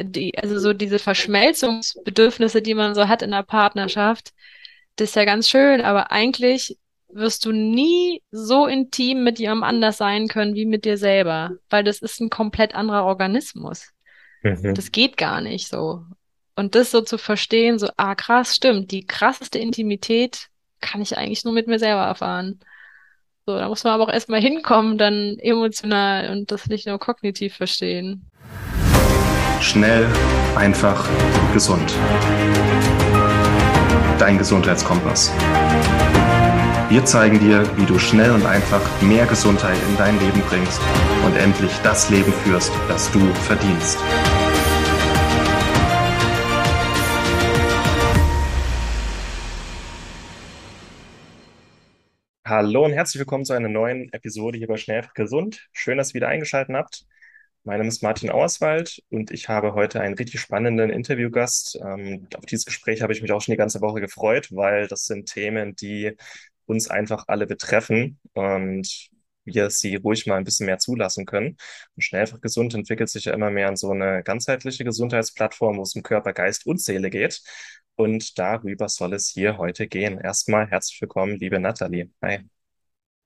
[0.00, 4.32] die, also so diese Verschmelzungsbedürfnisse, die man so hat in der Partnerschaft,
[4.96, 6.76] das ist ja ganz schön, aber eigentlich
[7.08, 11.84] wirst du nie so intim mit jemandem anders sein können wie mit dir selber, weil
[11.84, 13.92] das ist ein komplett anderer Organismus.
[14.42, 14.74] Mhm.
[14.74, 16.04] Das geht gar nicht so.
[16.54, 20.48] Und das so zu verstehen, so, ah, krass, stimmt, die krasseste Intimität
[20.80, 22.60] kann ich eigentlich nur mit mir selber erfahren.
[23.46, 27.54] So, da muss man aber auch erstmal hinkommen, dann emotional und das nicht nur kognitiv
[27.54, 28.28] verstehen.
[29.60, 30.06] Schnell,
[30.54, 31.08] einfach,
[31.52, 31.92] gesund.
[34.18, 35.32] Dein Gesundheitskompass.
[36.88, 40.80] Wir zeigen dir, wie du schnell und einfach mehr Gesundheit in dein Leben bringst
[41.26, 43.98] und endlich das Leben führst, das du verdienst.
[52.46, 55.68] Hallo und herzlich willkommen zu einer neuen Episode hier bei Schnell Gesund.
[55.72, 57.04] Schön, dass ihr wieder eingeschaltet habt.
[57.68, 61.78] Mein Name ist Martin Auerswald und ich habe heute einen richtig spannenden Interviewgast.
[61.84, 65.04] Ähm, auf dieses Gespräch habe ich mich auch schon die ganze Woche gefreut, weil das
[65.04, 66.16] sind Themen, die
[66.64, 69.10] uns einfach alle betreffen und
[69.44, 71.58] wir sie ruhig mal ein bisschen mehr zulassen können.
[71.94, 75.82] Und schnell einfach gesund entwickelt sich ja immer mehr an so eine ganzheitliche Gesundheitsplattform, wo
[75.82, 77.42] es um Körper, Geist und Seele geht.
[77.96, 80.18] Und darüber soll es hier heute gehen.
[80.18, 82.10] Erstmal herzlich willkommen, liebe Nathalie.
[82.22, 82.48] Hi.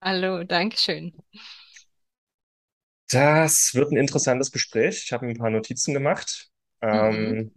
[0.01, 1.13] Hallo, Dankeschön.
[3.13, 5.03] Das wird ein interessantes Gespräch.
[5.05, 6.49] Ich habe mir ein paar Notizen gemacht.
[6.81, 7.53] Ähm, mhm.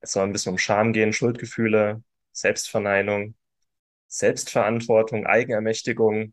[0.00, 3.34] es soll ein bisschen um Scham gehen, Schuldgefühle, Selbstverneinung,
[4.06, 6.32] Selbstverantwortung, Eigenermächtigung.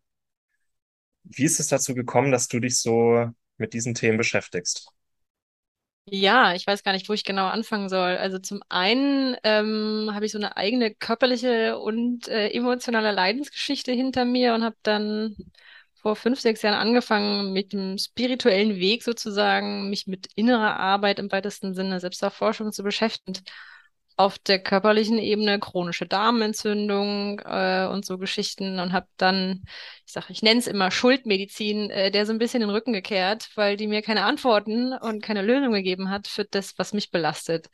[1.24, 4.90] Wie ist es dazu gekommen, dass du dich so mit diesen Themen beschäftigst?
[6.06, 8.18] Ja, ich weiß gar nicht, wo ich genau anfangen soll.
[8.18, 14.26] Also zum einen ähm, habe ich so eine eigene körperliche und äh, emotionale Leidensgeschichte hinter
[14.26, 15.36] mir und habe dann
[16.02, 21.32] vor fünf, sechs Jahren angefangen, mit dem spirituellen Weg sozusagen, mich mit innerer Arbeit im
[21.32, 23.34] weitesten Sinne, Selbsterforschung zu beschäftigen
[24.20, 29.64] auf der körperlichen Ebene chronische Darmentzündung äh, und so Geschichten und habe dann,
[30.06, 33.50] ich sage, ich nenne es immer Schuldmedizin, äh, der so ein bisschen den Rücken gekehrt,
[33.56, 37.70] weil die mir keine Antworten und keine Lösung gegeben hat für das, was mich belastet.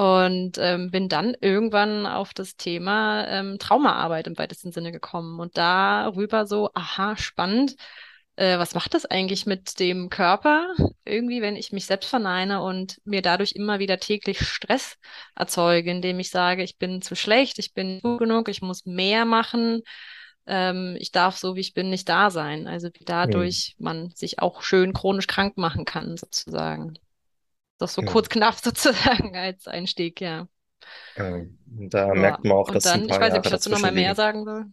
[0.00, 5.58] Und ähm, bin dann irgendwann auf das Thema ähm, Traumaarbeit im weitesten Sinne gekommen und
[5.58, 7.76] darüber so, aha, spannend
[8.40, 10.74] äh, was macht das eigentlich mit dem Körper?
[11.04, 14.96] Irgendwie, wenn ich mich selbst verneine und mir dadurch immer wieder täglich Stress
[15.36, 18.86] erzeuge, indem ich sage, ich bin zu schlecht, ich bin nicht gut genug, ich muss
[18.86, 19.82] mehr machen,
[20.46, 22.66] ähm, ich darf so wie ich bin nicht da sein.
[22.66, 23.84] Also wie dadurch hm.
[23.84, 26.94] man sich auch schön chronisch krank machen kann, sozusagen.
[27.80, 28.08] Das so ja.
[28.08, 30.46] kurz knapp sozusagen als Einstieg, ja.
[31.16, 32.14] Da ja.
[32.14, 34.14] merkt man auch, und dass dann, ich weiß nicht, ob ich dazu noch mal mehr
[34.14, 34.66] sagen soll.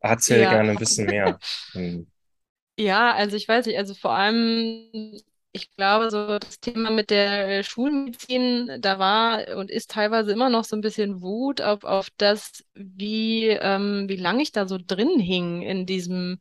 [0.00, 0.50] Erzähl ja.
[0.50, 1.38] gerne ein bisschen mehr.
[1.72, 2.06] Hm.
[2.78, 5.20] Ja, also ich weiß nicht, also vor allem,
[5.52, 10.64] ich glaube, so das Thema mit der Schulmedizin, da war und ist teilweise immer noch
[10.64, 15.20] so ein bisschen Wut auf, auf das, wie, ähm, wie lange ich da so drin
[15.20, 16.40] hing in diesem,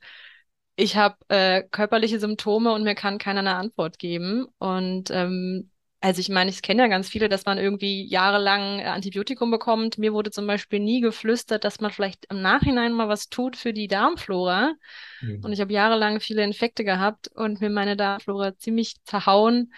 [0.80, 4.48] ich habe äh, körperliche Symptome und mir kann keiner eine Antwort geben.
[4.60, 5.70] Und ähm,
[6.00, 9.98] also ich meine, ich kenne ja ganz viele, dass man irgendwie jahrelang äh, Antibiotikum bekommt.
[9.98, 13.74] Mir wurde zum Beispiel nie geflüstert, dass man vielleicht im Nachhinein mal was tut für
[13.74, 14.74] die Darmflora.
[15.20, 15.44] Mhm.
[15.44, 19.74] Und ich habe jahrelang viele Infekte gehabt und mir meine Darmflora ziemlich zerhauen.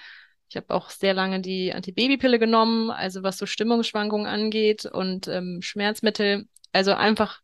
[0.49, 5.61] Ich habe auch sehr lange die Antibabypille genommen, also was so Stimmungsschwankungen angeht und ähm,
[5.63, 6.45] Schmerzmittel.
[6.73, 7.41] Also einfach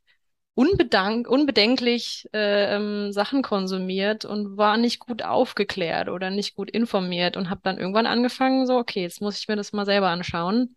[0.57, 7.38] unbedank unbedenklich äh, ähm, Sachen konsumiert und war nicht gut aufgeklärt oder nicht gut informiert
[7.38, 10.75] und habe dann irgendwann angefangen, so, okay, jetzt muss ich mir das mal selber anschauen.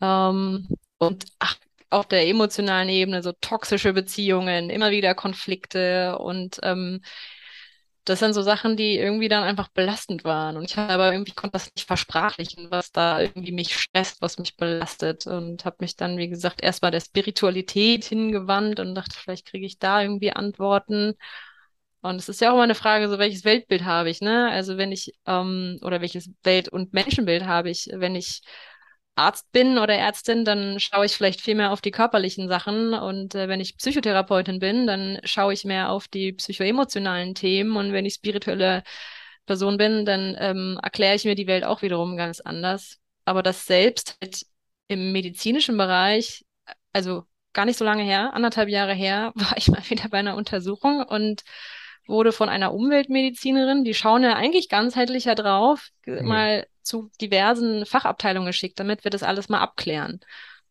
[0.00, 0.66] Ähm,
[0.98, 1.56] und ach,
[1.90, 7.00] auf der emotionalen Ebene so toxische Beziehungen, immer wieder Konflikte und ähm,
[8.08, 10.56] das sind so Sachen, die irgendwie dann einfach belastend waren.
[10.56, 14.38] Und ich habe aber irgendwie konnte das nicht versprachlichen, was da irgendwie mich stresst, was
[14.38, 15.26] mich belastet.
[15.26, 19.78] Und habe mich dann, wie gesagt, erstmal der Spiritualität hingewandt und dachte, vielleicht kriege ich
[19.78, 21.14] da irgendwie Antworten.
[22.00, 24.48] Und es ist ja auch immer eine Frage, so welches Weltbild habe ich, ne?
[24.50, 28.42] Also wenn ich, ähm, oder welches Welt- und Menschenbild habe ich, wenn ich
[29.18, 32.94] Arzt bin oder Ärztin, dann schaue ich vielleicht viel mehr auf die körperlichen Sachen.
[32.94, 37.76] Und äh, wenn ich Psychotherapeutin bin, dann schaue ich mehr auf die psychoemotionalen Themen.
[37.76, 38.82] Und wenn ich spirituelle
[39.46, 42.98] Person bin, dann ähm, erkläre ich mir die Welt auch wiederum ganz anders.
[43.24, 44.46] Aber das selbst halt
[44.86, 46.44] im medizinischen Bereich,
[46.92, 50.36] also gar nicht so lange her, anderthalb Jahre her, war ich mal wieder bei einer
[50.36, 51.42] Untersuchung und
[52.06, 56.26] wurde von einer Umweltmedizinerin, die schauen ja eigentlich ganzheitlicher drauf, mhm.
[56.26, 60.20] mal zu diversen Fachabteilungen geschickt, damit wir das alles mal abklären.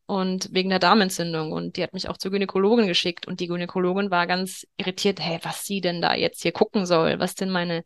[0.05, 1.51] Und wegen der Darmentzündung.
[1.51, 3.27] Und die hat mich auch zur Gynäkologin geschickt.
[3.27, 7.19] Und die Gynäkologin war ganz irritiert, hey, was sie denn da jetzt hier gucken soll,
[7.19, 7.83] was denn meine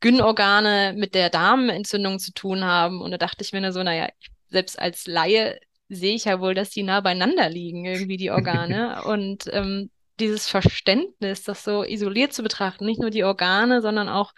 [0.00, 3.00] Gynnorgane mit der Darmentzündung zu tun haben.
[3.00, 4.08] Und da dachte ich mir nur so, naja,
[4.48, 5.58] selbst als Laie
[5.88, 9.02] sehe ich ja wohl, dass die nah beieinander liegen, irgendwie die Organe.
[9.06, 9.90] Und ähm,
[10.20, 14.32] dieses Verständnis, das so isoliert zu betrachten, nicht nur die Organe, sondern auch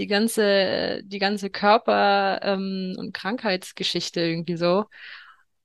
[0.00, 4.86] die ganze, die ganze Körper- ähm, und Krankheitsgeschichte irgendwie so.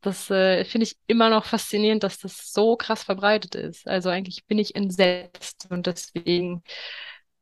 [0.01, 3.87] Das äh, finde ich immer noch faszinierend, dass das so krass verbreitet ist.
[3.87, 6.63] Also eigentlich bin ich entsetzt und deswegen,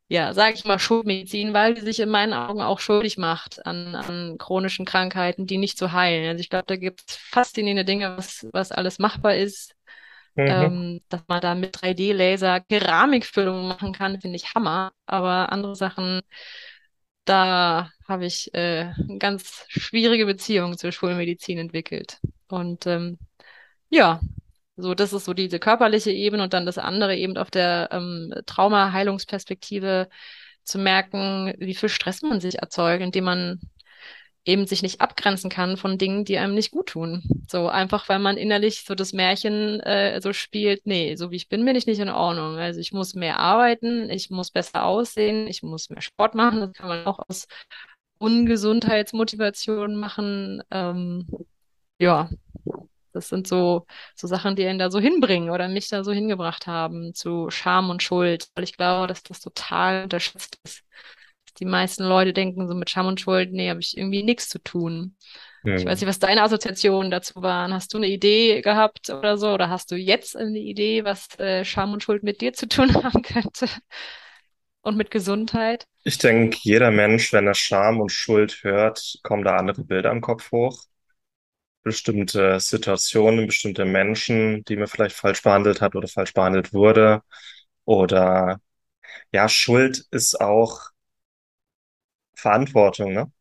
[0.10, 3.96] ja, sage ich mal Schulmedizin, weil die sich in meinen Augen auch schuldig macht an,
[3.96, 6.28] an chronischen Krankheiten, die nicht zu heilen.
[6.30, 9.76] Also ich glaube, da gibt es faszinierende Dinge, was, was alles machbar ist.
[10.36, 10.74] Mhm.
[10.74, 14.92] Ähm, dass man da mit 3D-Laser Keramikfüllungen machen kann, finde ich Hammer.
[15.06, 16.22] Aber andere Sachen,
[17.26, 22.20] da habe ich äh, eine ganz schwierige Beziehung zur Schulmedizin entwickelt.
[22.48, 23.18] Und ähm,
[23.90, 24.20] ja,
[24.76, 28.34] so das ist so diese körperliche Ebene und dann das andere eben auf der ähm,
[28.46, 30.10] Trauma-Heilungsperspektive
[30.64, 33.60] zu merken, wie viel Stress man sich erzeugt, indem man
[34.46, 37.24] eben sich nicht abgrenzen kann von Dingen, die einem nicht gut tun.
[37.48, 41.50] So einfach, weil man innerlich so das Märchen äh, so spielt, nee, so wie ich
[41.50, 42.58] bin, bin ich nicht in Ordnung.
[42.58, 46.60] Also ich muss mehr arbeiten, ich muss besser aussehen, ich muss mehr Sport machen.
[46.60, 47.48] Das kann man auch aus
[48.18, 50.62] Ungesundheitsmotivation machen.
[50.72, 51.28] Ähm,
[52.00, 52.30] ja,
[53.14, 53.86] das sind so,
[54.16, 57.90] so Sachen, die einen da so hinbringen oder mich da so hingebracht haben zu Scham
[57.90, 60.84] und Schuld, weil ich glaube, dass das total unterschätzt ist
[61.64, 64.60] die meisten Leute denken so mit Scham und Schuld, nee, habe ich irgendwie nichts zu
[64.60, 65.16] tun.
[65.66, 67.74] Ich weiß nicht, was deine Assoziationen dazu waren.
[67.74, 69.54] Hast du eine Idee gehabt oder so?
[69.54, 72.94] Oder hast du jetzt eine Idee, was äh, Scham und Schuld mit dir zu tun
[73.04, 73.70] haben könnte?
[74.82, 75.88] Und mit Gesundheit?
[76.04, 80.20] Ich denke, jeder Mensch, wenn er Scham und Schuld hört, kommen da andere Bilder im
[80.20, 80.84] Kopf hoch.
[81.84, 87.22] Bestimmte Situationen, bestimmte Menschen, die man vielleicht falsch behandelt hat oder falsch behandelt wurde.
[87.86, 88.60] Oder
[89.32, 90.93] ja, Schuld ist auch
[92.36, 93.32] Verantwortung, ne?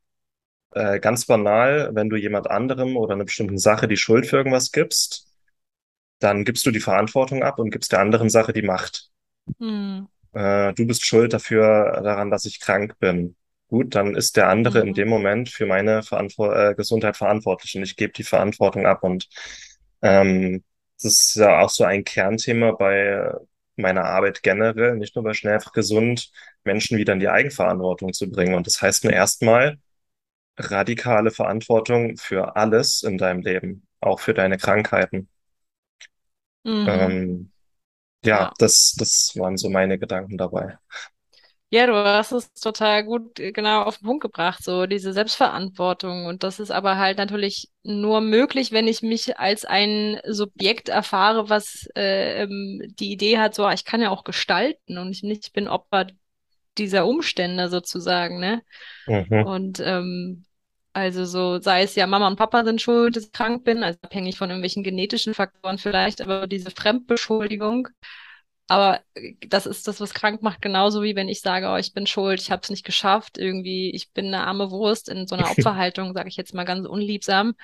[0.73, 4.73] Äh, ganz banal, wenn du jemand anderem oder einer bestimmten Sache die Schuld für irgendwas
[4.73, 5.29] gibst,
[6.21, 9.11] dann gibst du die Verantwortung ab und gibst der anderen Sache die Macht.
[9.59, 10.07] Hm.
[10.33, 13.37] Äh, du bist schuld dafür daran, dass ich krank bin.
[13.69, 14.95] Gut, dann ist der andere in Hm.
[14.95, 19.03] dem Moment für meine Verantwort äh, Gesundheit verantwortlich und ich gebe die Verantwortung ab.
[19.03, 19.29] Und
[20.03, 20.63] ähm,
[21.03, 23.33] das ist ja auch so ein Kernthema bei
[23.77, 26.31] meiner Arbeit generell, nicht nur bei Schnell einfach gesund,
[26.65, 28.55] Menschen wieder in die Eigenverantwortung zu bringen.
[28.55, 29.79] Und das heißt nur erstmal
[30.59, 35.29] radikale Verantwortung für alles in deinem Leben, auch für deine Krankheiten.
[36.65, 36.87] Mhm.
[36.87, 37.53] Ähm,
[38.25, 38.53] ja, Ja.
[38.59, 40.79] das, das waren so meine Gedanken dabei.
[41.73, 46.27] Ja, du hast es total gut äh, genau auf den Punkt gebracht, so diese Selbstverantwortung.
[46.27, 51.49] Und das ist aber halt natürlich nur möglich, wenn ich mich als ein Subjekt erfahre,
[51.49, 55.23] was äh, ähm, die Idee hat, so, ah, ich kann ja auch gestalten und ich
[55.23, 56.09] nicht bin Opfer
[56.77, 58.63] dieser Umstände sozusagen, ne?
[59.07, 59.47] Mhm.
[59.47, 60.45] Und ähm,
[60.93, 63.99] also so, sei es ja Mama und Papa sind schuld, dass ich krank bin, also
[64.03, 67.89] abhängig von irgendwelchen genetischen Faktoren vielleicht, aber diese Fremdbeschuldigung.
[68.73, 71.93] Aber äh, das ist das, was krank macht, genauso wie wenn ich sage, oh, ich
[71.93, 75.35] bin schuld, ich habe es nicht geschafft, irgendwie, ich bin eine arme Wurst in so
[75.35, 77.55] einer Opferhaltung, sage ich jetzt mal ganz unliebsam.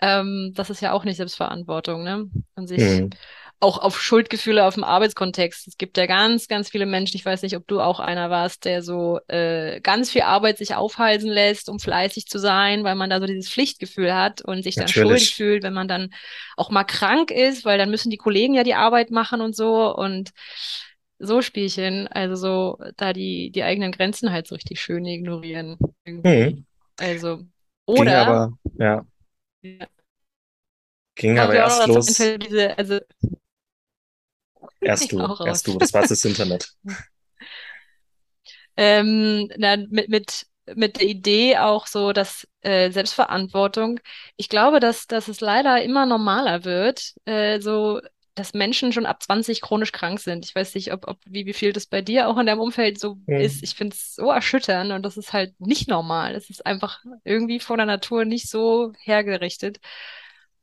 [0.00, 2.30] Ähm, das ist ja auch nicht Selbstverantwortung, ne?
[2.56, 3.10] Und sich Mhm.
[3.62, 5.68] Auch auf Schuldgefühle auf dem Arbeitskontext.
[5.68, 8.64] Es gibt ja ganz, ganz viele Menschen, ich weiß nicht, ob du auch einer warst,
[8.64, 13.08] der so äh, ganz viel Arbeit sich aufhalsen lässt, um fleißig zu sein, weil man
[13.08, 15.34] da so dieses Pflichtgefühl hat und sich dann schuldig Natürlich.
[15.36, 16.10] fühlt, wenn man dann
[16.56, 19.94] auch mal krank ist, weil dann müssen die Kollegen ja die Arbeit machen und so
[19.94, 20.30] und
[21.20, 25.78] so Spielchen, also so da die, die eigenen Grenzen halt so richtig schön ignorieren.
[26.04, 26.66] Mhm.
[26.98, 27.46] Also, Ging
[27.86, 29.06] oder, aber, ja,
[29.62, 29.86] ja,
[31.14, 32.06] ging aber erst los.
[32.06, 32.98] diese, also,
[34.86, 35.78] Erst du, erst du.
[35.78, 36.72] Das war das Internet.
[38.74, 44.00] Ähm, na, mit, mit, mit der Idee auch so, dass äh, Selbstverantwortung,
[44.38, 48.00] ich glaube, dass, dass es leider immer normaler wird, äh, so
[48.34, 50.46] dass Menschen schon ab 20 chronisch krank sind.
[50.46, 52.98] Ich weiß nicht, ob, ob wie, wie viel das bei dir auch in deinem Umfeld
[52.98, 53.56] so ist.
[53.56, 53.60] Mhm.
[53.62, 56.34] Ich finde es so erschütternd und das ist halt nicht normal.
[56.34, 59.80] Es ist einfach irgendwie von der Natur nicht so hergerichtet.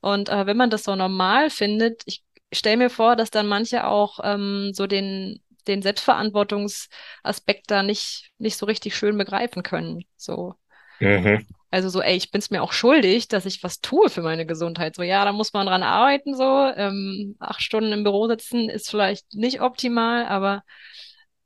[0.02, 2.24] Und äh, wenn man das so normal findet, ich
[2.54, 8.58] stelle mir vor, dass dann manche auch ähm, so den, den Selbstverantwortungsaspekt da nicht, nicht
[8.58, 10.04] so richtig schön begreifen können.
[10.18, 10.56] So.
[11.02, 11.46] Mhm.
[11.72, 14.46] Also so, ey, ich bin es mir auch schuldig, dass ich was tue für meine
[14.48, 14.96] Gesundheit.
[14.96, 16.44] So, ja, da muss man dran arbeiten, so.
[16.76, 20.64] Ähm, acht Stunden im Büro sitzen ist vielleicht nicht optimal, aber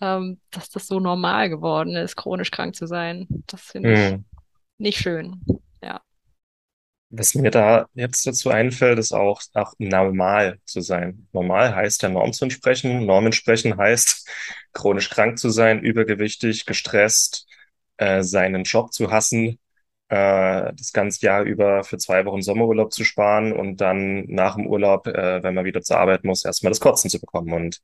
[0.02, 4.26] ähm, dass das so normal geworden ist, chronisch krank zu sein, das finde ich Mhm.
[4.78, 5.42] nicht schön.
[7.16, 11.28] Was mir da jetzt dazu einfällt, ist auch, auch normal zu sein.
[11.32, 13.06] Normal heißt der Norm zu entsprechen.
[13.06, 14.28] Norm entsprechen heißt
[14.74, 17.48] chronisch krank zu sein, übergewichtig, gestresst,
[17.98, 19.60] äh, seinen Job zu hassen,
[20.10, 24.66] äh, das ganze Jahr über für zwei Wochen Sommerurlaub zu sparen und dann nach dem
[24.68, 27.54] Urlaub, äh, wenn man wieder zur Arbeit muss, erstmal das Kotzen zu bekommen.
[27.54, 27.82] Und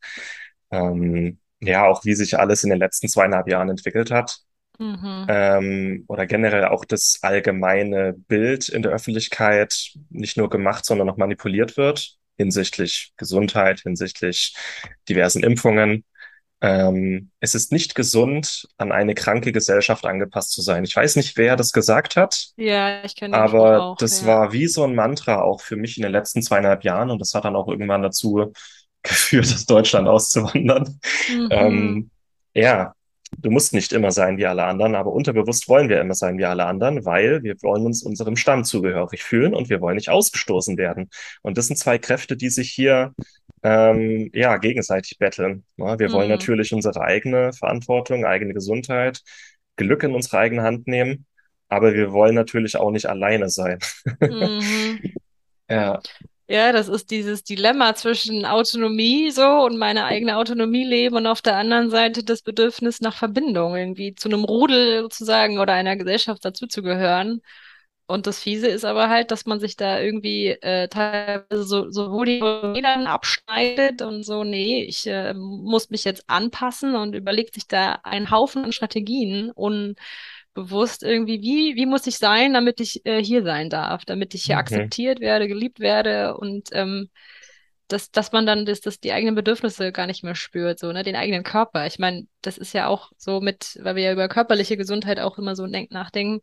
[0.72, 4.40] ähm, ja, auch wie sich alles in den letzten zweieinhalb Jahren entwickelt hat
[4.80, 5.26] Mhm.
[5.28, 11.18] ähm, oder generell auch das allgemeine Bild in der Öffentlichkeit nicht nur gemacht, sondern auch
[11.18, 14.56] manipuliert wird hinsichtlich Gesundheit, hinsichtlich
[15.10, 16.06] diversen Impfungen.
[16.62, 20.84] Ähm, es ist nicht gesund, an eine kranke Gesellschaft angepasst zu sein.
[20.84, 24.28] Ich weiß nicht, wer das gesagt hat, Ja, ich kenne aber auch, das ja.
[24.28, 27.34] war wie so ein Mantra auch für mich in den letzten zweieinhalb Jahren und das
[27.34, 28.52] hat dann auch irgendwann dazu
[29.04, 31.00] geführt, aus Deutschland auszuwandern.
[31.30, 31.48] Mhm.
[31.52, 32.12] Ähm,
[32.54, 32.94] ja,
[33.38, 36.46] du musst nicht immer sein wie alle anderen, aber unterbewusst wollen wir immer sein wie
[36.46, 40.78] alle anderen, weil wir wollen uns unserem Stamm zugehörig fühlen und wir wollen nicht ausgestoßen
[40.78, 41.10] werden.
[41.42, 43.14] Und das sind zwei Kräfte, die sich hier
[43.64, 45.66] ähm, ja gegenseitig betteln.
[45.78, 46.32] Ja, wir wollen Mhm.
[46.32, 49.22] natürlich unsere eigene Verantwortung, eigene Gesundheit,
[49.76, 51.26] Glück in unsere eigene Hand nehmen,
[51.70, 53.80] aber wir wollen natürlich auch nicht alleine sein.
[54.30, 55.14] Mhm.
[55.70, 56.02] Ja.
[56.52, 61.44] Ja, das ist dieses Dilemma zwischen Autonomie so und meine eigene Autonomie leben und auf
[61.44, 66.44] der anderen Seite das Bedürfnis nach Verbindung, irgendwie zu einem Rudel sozusagen oder einer Gesellschaft
[66.44, 67.42] dazuzugehören.
[68.08, 72.26] Und das Fiese ist aber halt, dass man sich da irgendwie äh, teilweise so, sowohl
[72.76, 77.68] die dann abschneidet und so, nee, ich äh, muss mich jetzt anpassen und überlegt sich
[77.68, 79.96] da einen Haufen an Strategien und
[80.54, 84.44] bewusst irgendwie, wie, wie muss ich sein, damit ich äh, hier sein darf, damit ich
[84.46, 84.60] hier Mhm.
[84.60, 87.10] akzeptiert werde, geliebt werde und ähm,
[87.88, 91.04] dass, dass man dann das, das die eigenen Bedürfnisse gar nicht mehr spürt, so, ne,
[91.04, 91.88] den eigenen Körper.
[91.88, 95.38] Ich meine, das ist ja auch so mit, weil wir ja über körperliche Gesundheit auch
[95.40, 96.42] immer so denk nachdenken,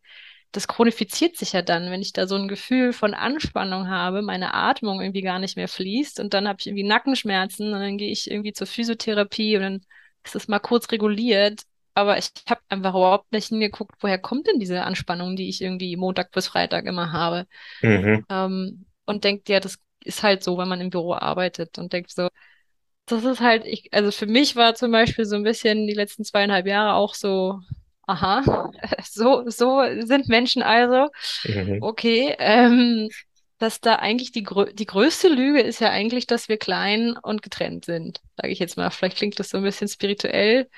[0.51, 4.53] das chronifiziert sich ja dann, wenn ich da so ein Gefühl von Anspannung habe, meine
[4.53, 8.11] Atmung irgendwie gar nicht mehr fließt und dann habe ich irgendwie Nackenschmerzen und dann gehe
[8.11, 9.81] ich irgendwie zur Physiotherapie und dann
[10.23, 11.61] ist das mal kurz reguliert
[11.97, 15.97] aber ich habe einfach überhaupt nicht hingeguckt, woher kommt denn diese Anspannung, die ich irgendwie
[15.97, 17.47] Montag bis Freitag immer habe.
[17.81, 18.23] Mhm.
[18.29, 22.11] Ähm, und denkt, ja, das ist halt so, wenn man im Büro arbeitet und denkt
[22.11, 22.29] so,
[23.07, 26.23] das ist halt, ich, also für mich war zum Beispiel so ein bisschen die letzten
[26.23, 27.61] zweieinhalb Jahre auch so,
[28.05, 28.71] aha,
[29.03, 31.07] so, so sind Menschen also.
[31.45, 31.79] Mhm.
[31.81, 33.09] Okay, ähm,
[33.57, 37.41] dass da eigentlich die, grö die größte Lüge ist ja eigentlich, dass wir klein und
[37.41, 38.91] getrennt sind, sage ich jetzt mal.
[38.91, 40.69] Vielleicht klingt das so ein bisschen spirituell.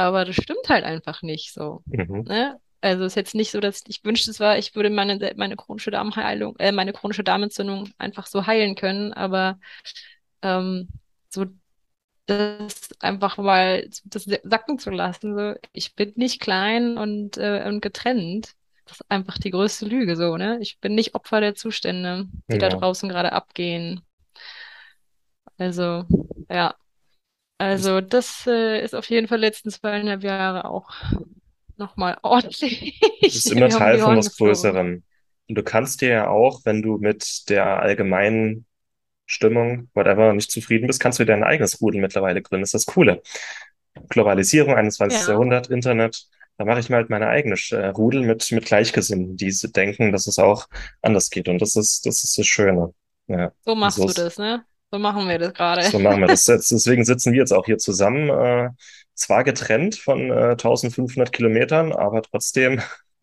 [0.00, 1.82] Aber das stimmt halt einfach nicht so.
[1.84, 2.22] Mhm.
[2.22, 2.58] Ne?
[2.80, 5.90] Also ist jetzt nicht so, dass ich wünschte, es war, ich würde meine, meine chronische
[5.90, 9.58] Darmheilung, äh, meine chronische Darmentzündung einfach so heilen können, aber
[10.40, 10.88] ähm,
[11.28, 11.44] so
[12.24, 15.36] das einfach mal das sacken zu lassen.
[15.36, 18.54] So, ich bin nicht klein und, äh, und getrennt.
[18.86, 20.56] Das ist einfach die größte Lüge, so, ne?
[20.62, 22.76] Ich bin nicht Opfer der Zustände, die da Ja.
[22.78, 24.00] draußen gerade abgehen.
[25.58, 26.04] Also,
[26.48, 26.74] ja.
[27.60, 30.90] Also, das äh, ist auf jeden Fall letzten zweieinhalb Jahre auch
[31.76, 34.34] nochmal ordentlich das ist immer Teil von was.
[34.34, 35.02] Größerem.
[35.46, 38.64] Und du kannst dir ja auch, wenn du mit der allgemeinen
[39.26, 42.62] Stimmung, whatever, nicht zufrieden bist, kannst du dir dein eigenes Rudel mittlerweile gründen.
[42.62, 43.20] Das ist das Coole.
[44.08, 45.20] Globalisierung, 21.
[45.20, 46.28] Ja, Jahrhundert, Internet.
[46.56, 50.26] Da mache ich mir halt meine eigene äh, Rudel mit, mit Gleichgesinnten, die denken, dass
[50.26, 50.66] es auch
[51.02, 51.46] anders geht.
[51.48, 52.94] Und das ist, das ist das Schöne.
[53.26, 53.52] Ja.
[53.60, 54.64] so Und so, machst du das, ne?
[54.90, 55.82] So machen wir das gerade.
[55.82, 56.70] so machen wir das jetzt.
[56.72, 58.70] Deswegen sitzen wir jetzt auch hier zusammen, äh,
[59.14, 62.80] zwar getrennt von äh, 1500 Kilometern, aber trotzdem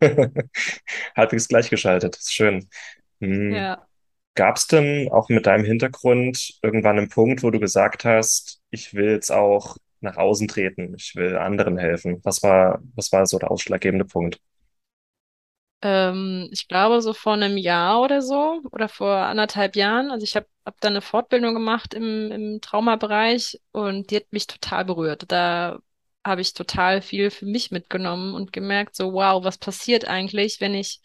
[1.16, 2.14] halbwegs gleichgeschaltet.
[2.14, 2.68] Das ist schön.
[3.20, 3.52] Hm.
[3.52, 3.84] Ja.
[4.34, 8.94] Gab es denn auch mit deinem Hintergrund irgendwann einen Punkt, wo du gesagt hast, ich
[8.94, 12.20] will jetzt auch nach außen treten, ich will anderen helfen?
[12.22, 14.40] Was war, was war so der ausschlaggebende Punkt?
[15.82, 20.10] Ähm, ich glaube, so vor einem Jahr oder so oder vor anderthalb Jahren.
[20.10, 24.32] Also ich habe hab hab da eine Fortbildung gemacht im, im Traumabereich und die hat
[24.32, 25.24] mich total berührt.
[25.30, 25.78] Da
[26.24, 30.74] habe ich total viel für mich mitgenommen und gemerkt, so wow, was passiert eigentlich, wenn
[30.74, 31.00] ich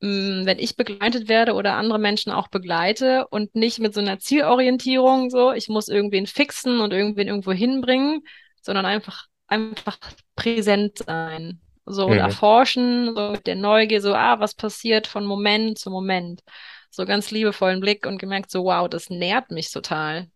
[0.00, 4.18] mh, wenn ich begleitet werde oder andere Menschen auch begleite und nicht mit so einer
[4.18, 8.22] Zielorientierung, so, ich muss irgendwen fixen und irgendwen irgendwo hinbringen,
[8.62, 9.98] sondern einfach, einfach
[10.36, 11.60] präsent sein.
[11.86, 15.90] So und Mhm, erforschen, so mit der Neugier, so, ah, was passiert von Moment zu
[15.90, 16.42] Moment.
[16.90, 20.28] So ganz liebevollen Blick und gemerkt, so, wow, das nährt mich total.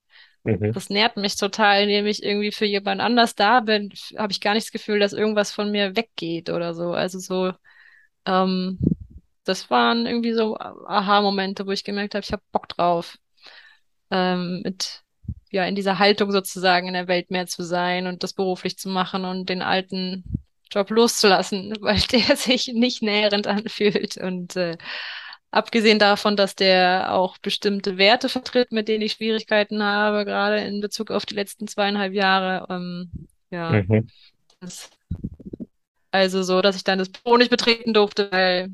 [0.45, 4.41] mhm, Das nährt mich total, indem ich irgendwie für jemand anders da bin, habe ich
[4.41, 6.93] gar nicht das Gefühl, dass irgendwas von mir weggeht oder so.
[6.93, 7.53] Also so,
[8.27, 8.79] ähm,
[9.45, 13.19] das waren irgendwie so Aha-Momente, wo ich gemerkt habe, ich habe Bock drauf,
[14.11, 15.03] ähm, mit,
[15.51, 18.89] ja, in dieser Haltung sozusagen in der Welt mehr zu sein und das beruflich zu
[18.89, 20.25] machen und den alten
[20.71, 24.17] Job loszulassen, weil der sich nicht nährend anfühlt.
[24.17, 24.77] Und äh,
[25.51, 30.81] abgesehen davon, dass der auch bestimmte Werte vertritt, mit denen ich Schwierigkeiten habe, gerade in
[30.81, 33.11] Bezug auf die letzten zweieinhalb Jahre, ähm,
[33.51, 34.09] ja, mhm.
[34.61, 34.91] das
[36.13, 38.69] Also so, dass ich dann das Büro nicht betreten durfte, weil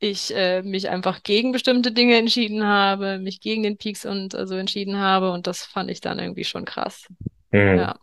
[0.00, 4.56] ich äh, mich einfach gegen bestimmte Dinge entschieden habe, mich gegen den Peaks und also
[4.56, 7.06] entschieden habe und das fand ich dann irgendwie schon krass.
[7.52, 7.78] Hm.
[7.78, 7.98] Ja.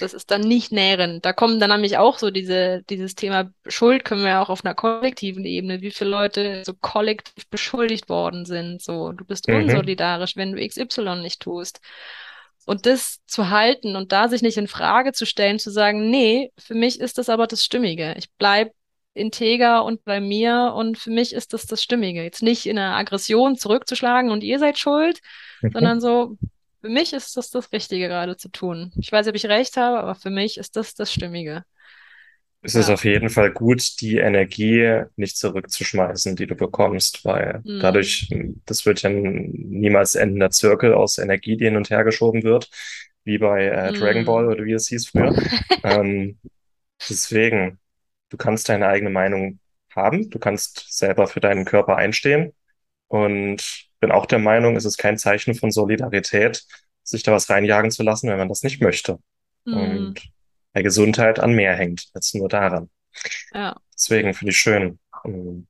[0.00, 1.24] Das ist dann nicht nährend.
[1.26, 4.64] Da kommen dann nämlich auch so diese, dieses Thema Schuld können wir ja auch auf
[4.64, 8.82] einer kollektiven Ebene, wie viele Leute so kollektiv beschuldigt worden sind.
[8.82, 9.56] So, du bist Mhm.
[9.56, 11.80] unsolidarisch, wenn du XY nicht tust.
[12.66, 16.52] Und das zu halten und da sich nicht in Frage zu stellen, zu sagen, nee,
[16.58, 18.14] für mich ist das aber das Stimmige.
[18.18, 18.72] Ich bleib
[19.14, 22.22] integer und bei mir und für mich ist das das Stimmige.
[22.22, 25.20] Jetzt nicht in einer Aggression zurückzuschlagen und ihr seid schuld,
[25.62, 25.70] Mhm.
[25.72, 26.36] sondern so,
[26.80, 28.92] für mich ist das das Richtige gerade zu tun.
[29.00, 31.64] Ich weiß nicht, ob ich recht habe, aber für mich ist das das Stimmige.
[32.62, 32.94] Es ist Ja.
[32.94, 37.70] auf jeden Fall gut, die Energie nicht zurückzuschmeißen, die du bekommst, weil Hm.
[37.78, 38.28] dadurch,
[38.66, 42.68] das wird ja ein niemals endender Zirkel aus Energie, die hin und her geschoben wird,
[43.24, 44.52] wie bei äh, Dragon Ball Hm.
[44.52, 45.34] oder wie es hieß früher.
[45.82, 46.38] Ähm,
[47.08, 47.80] deswegen,
[48.30, 49.60] du kannst deine eigene Meinung
[49.94, 52.54] haben, du kannst selber für deinen Körper einstehen
[53.08, 56.64] und bin auch der Meinung, es ist kein Zeichen von Solidarität,
[57.02, 59.18] sich da was reinjagen zu lassen, wenn man das nicht möchte.
[59.66, 59.74] Hm.
[59.74, 60.30] Und
[60.72, 62.90] bei Gesundheit an mehr hängt, als nur daran.
[63.52, 63.76] Ja.
[63.94, 64.98] Deswegen finde ich schön.
[65.24, 65.66] Ähm,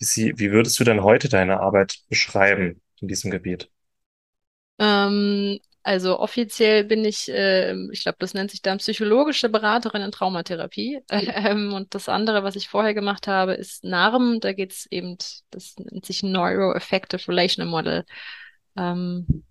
[0.00, 3.70] Wie, wie würdest du denn heute deine Arbeit beschreiben in diesem Gebiet?
[4.78, 5.58] Ähm,
[5.88, 11.00] also offiziell bin ich, ähm, ich glaube, das nennt sich dann psychologische Beraterin in Traumatherapie.
[11.10, 14.38] Ähm, und das andere, was ich vorher gemacht habe, ist NARM.
[14.40, 15.16] Da geht es eben,
[15.50, 18.04] das nennt sich Neuroaffective Relational Model.
[18.76, 19.44] Ähm,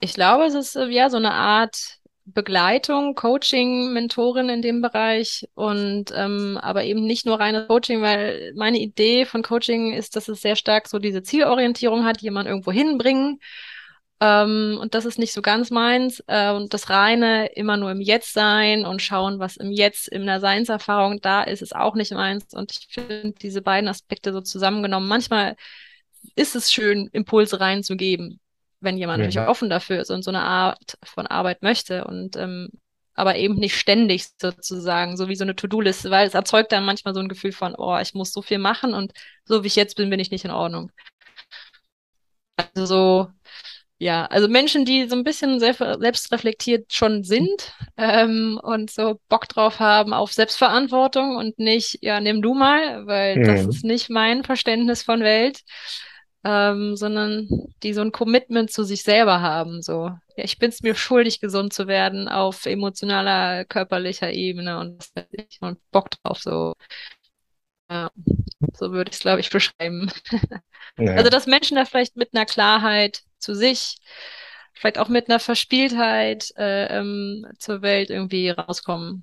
[0.00, 5.46] ich glaube, es ist äh, ja so eine Art Begleitung, Coaching, Mentorin in dem Bereich
[5.54, 10.28] und ähm, aber eben nicht nur reines Coaching, weil meine Idee von Coaching ist, dass
[10.28, 13.40] es sehr stark so diese Zielorientierung hat, jemand irgendwo hinbringen.
[14.20, 16.22] Ähm, und das ist nicht so ganz meins.
[16.26, 20.26] Äh, und das reine immer nur im Jetzt sein und schauen, was im Jetzt in
[20.26, 22.46] der Seinserfahrung da ist, ist auch nicht meins.
[22.54, 25.08] Und ich finde diese beiden Aspekte so zusammengenommen.
[25.08, 25.56] Manchmal
[26.34, 28.40] ist es schön, Impulse reinzugeben,
[28.80, 29.48] wenn jemand natürlich Mhm.
[29.48, 32.04] offen dafür ist und so eine Art von Arbeit möchte.
[32.04, 32.70] Und ähm,
[33.14, 37.14] aber eben nicht ständig sozusagen, so wie so eine To-Do-Liste, weil es erzeugt dann manchmal
[37.14, 39.12] so ein Gefühl von, oh, ich muss so viel machen und
[39.44, 40.90] so wie ich jetzt bin, bin ich nicht in Ordnung.
[42.56, 43.32] Also so
[43.98, 49.80] ja, also Menschen, die so ein bisschen selbstreflektiert schon sind ähm, und so Bock drauf
[49.80, 53.84] haben auf Selbstverantwortung und nicht, ja, nimm du mal, weil das ist Mhm.
[53.84, 55.62] nicht mein Verständnis von Welt,
[56.44, 57.48] ähm, sondern
[57.82, 59.82] die so ein Commitment zu sich selber haben.
[59.82, 65.04] So, ja, ich bin es mir schuldig, gesund zu werden auf emotionaler, körperlicher Ebene und,
[65.60, 66.38] und Bock drauf.
[66.40, 66.74] So,
[67.90, 68.10] ja,
[68.74, 70.10] so würde ich es, glaube ich, beschreiben.
[71.14, 73.96] Also, Ja, dass Menschen da vielleicht mit einer Klarheit zu sich,
[74.74, 79.22] vielleicht auch mit einer Verspieltheit äh, ähm, zur Welt irgendwie rauskommen.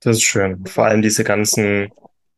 [0.00, 0.66] das ist schön.
[0.66, 1.92] Vor allem diese ganzen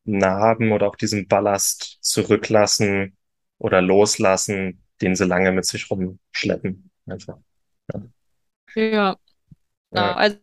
[0.05, 3.17] Narben oder auch diesen Ballast zurücklassen
[3.59, 6.91] oder loslassen, den sie lange mit sich rumschleppen.
[7.07, 7.39] Einfach.
[7.93, 8.03] Ja,
[8.75, 9.17] Ja,
[9.91, 10.13] genau.
[10.13, 10.39] Also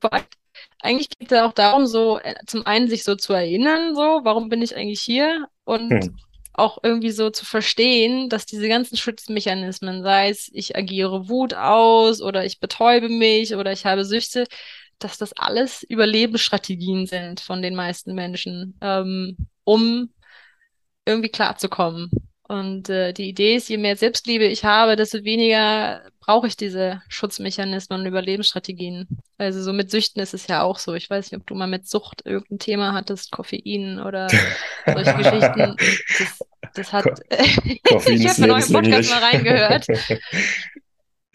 [0.82, 4.22] eigentlich geht es ja auch darum, so äh, zum einen sich so zu erinnern, so,
[4.24, 5.48] warum bin ich eigentlich hier?
[5.65, 6.15] Und Hm.
[6.53, 12.21] Auch irgendwie so zu verstehen, dass diese ganzen Schutzmechanismen, sei es, ich agiere Wut aus
[12.21, 14.45] oder ich betäube mich oder ich habe Süchte,
[14.99, 20.13] dass das alles Überlebensstrategien sind von den meisten Menschen, ähm, um
[21.05, 22.12] irgendwie klarzukommen.
[22.47, 27.01] Und äh, die Idee ist, je mehr Selbstliebe ich habe, desto weniger brauche ich diese
[27.07, 29.07] Schutzmechanismen und Überlebensstrategien.
[29.39, 30.93] Also so mit Süchten ist es ja auch so.
[30.93, 34.29] Ich weiß nicht, ob du mal mit Sucht irgendein Thema hattest, Koffein oder
[34.85, 35.75] solche Geschichten.
[36.19, 36.39] Das,
[36.75, 37.13] das hat, Ko
[37.95, 39.87] Koffein ich habe in euren Podcast mal reingehört.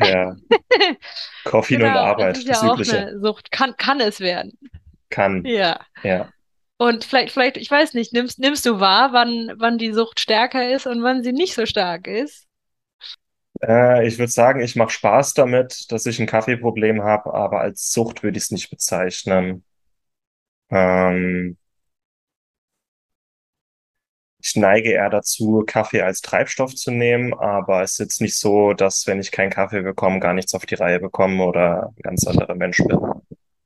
[0.00, 0.34] Ja,
[1.44, 2.98] Koffein und Genau, das ist Arbeit, das ja auch Übliche.
[2.98, 3.52] eine Sucht.
[3.52, 4.58] Kann, kann es werden.
[5.08, 5.44] Kann.
[5.44, 5.80] Ja.
[6.02, 6.28] Ja.
[6.78, 10.68] Und vielleicht, vielleicht, ich weiß nicht, nimmst, nimmst du wahr, wann, wann die Sucht stärker
[10.72, 12.43] ist und wann sie nicht so stark ist?
[13.66, 17.92] Äh, ich würde sagen, ich mache Spaß damit, dass ich ein Kaffeeproblem habe, aber als
[17.92, 19.64] Sucht würde ich es nicht bezeichnen.
[20.70, 21.56] Ähm,
[24.40, 28.74] ich neige eher dazu, Kaffee als Treibstoff zu nehmen, aber es ist jetzt nicht so,
[28.74, 32.26] dass wenn ich keinen Kaffee bekomme, gar nichts auf die Reihe bekomme oder ein ganz
[32.26, 32.98] anderer Mensch bin.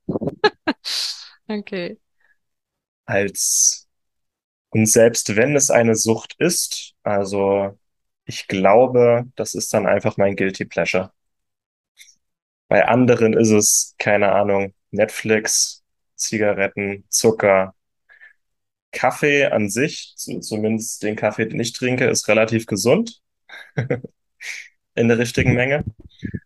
[1.49, 1.97] Okay.
[3.05, 3.87] Als
[4.71, 7.77] und selbst wenn es eine Sucht ist, also
[8.29, 11.11] ich glaube, das ist dann einfach mein Guilty Pleasure.
[12.67, 15.83] Bei anderen ist es, keine Ahnung, Netflix,
[16.15, 17.75] Zigaretten, Zucker,
[18.91, 23.21] Kaffee an sich, zu- zumindest den Kaffee, den ich trinke, ist relativ gesund
[24.95, 25.85] in der richtigen Menge.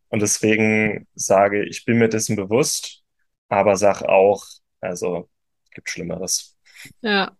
[0.09, 3.03] Und deswegen sage ich, bin mir dessen bewusst,
[3.49, 4.45] aber sag auch,
[4.81, 5.29] also
[5.71, 6.57] Gibt Schlimmeres.
[7.01, 7.35] Ja.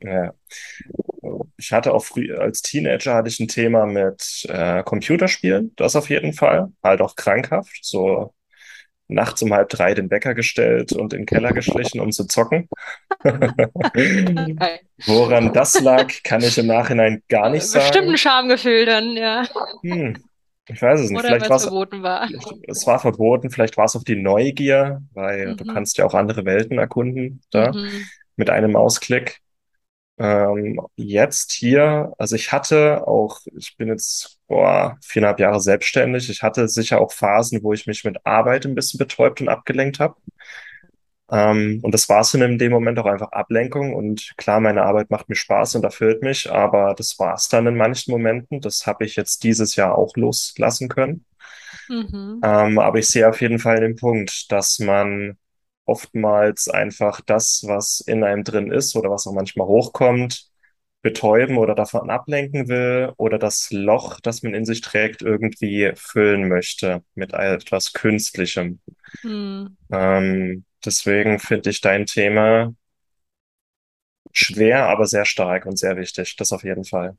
[0.00, 0.34] Ja.
[1.56, 6.08] Ich hatte auch früh, als Teenager hatte ich ein Thema mit äh, Computerspielen, das auf
[6.10, 6.72] jeden Fall.
[6.82, 7.78] Halt auch krankhaft.
[7.82, 8.34] So
[9.08, 12.68] nachts um halb drei den Wecker gestellt und in den Keller geschlichen, um zu zocken.
[15.06, 18.18] Woran das lag, kann ich im Nachhinein gar nicht Bestimmt ein sagen.
[18.18, 19.44] Schamgefühl dann, ja.
[19.82, 20.16] Hm,
[20.68, 21.20] ich weiß es nicht.
[21.20, 22.28] Oder Vielleicht war es verboten war.
[22.66, 25.68] es war verboten, vielleicht war es auch die Neugier, weil du Mhm.
[25.68, 28.06] kannst ja auch andere Welten erkunden da Mhm.
[28.36, 29.40] mit einem Mausklick.
[30.16, 36.30] Ähm, jetzt hier, also ich hatte auch, ich bin jetzt boah, viereinhalb Jahre selbstständig.
[36.30, 39.98] Ich hatte sicher auch Phasen, wo ich mich mit Arbeit ein bisschen betäubt und abgelenkt
[39.98, 40.16] habe.
[41.30, 43.94] Ähm, und das war es in dem Moment auch einfach Ablenkung.
[43.94, 47.66] Und klar, meine Arbeit macht mir Spaß und erfüllt mich, aber das war es dann
[47.66, 48.60] in manchen Momenten.
[48.60, 51.24] Das habe ich jetzt dieses Jahr auch loslassen können.
[51.88, 52.40] Mhm.
[52.44, 55.36] Ähm, aber ich sehe auf jeden Fall den Punkt, dass man
[55.86, 60.48] oftmals einfach das, was in einem drin ist oder was auch manchmal hochkommt,
[61.02, 66.48] betäuben oder davon ablenken will oder das Loch, das man in sich trägt, irgendwie füllen
[66.48, 68.80] möchte mit etwas Künstlichem.
[69.22, 69.76] Mhm.
[69.92, 72.74] Ähm, deswegen finde ich dein Thema
[74.32, 76.36] schwer, aber sehr stark und sehr wichtig.
[76.36, 77.16] Das auf jeden Fall.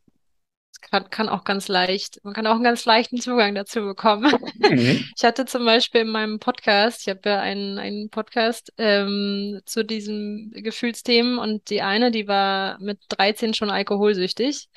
[0.82, 4.32] Kann, kann auch ganz leicht, man kann auch einen ganz leichten Zugang dazu bekommen.
[4.58, 5.06] Mhm.
[5.18, 9.84] Ich hatte zum Beispiel in meinem Podcast, ich habe ja einen, einen Podcast ähm, zu
[9.84, 14.68] diesen Gefühlsthemen und die eine, die war mit 13 schon alkoholsüchtig.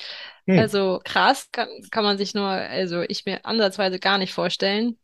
[0.47, 0.59] Hm.
[0.59, 4.99] Also krass, kann, kann man sich nur, also ich mir ansatzweise gar nicht vorstellen,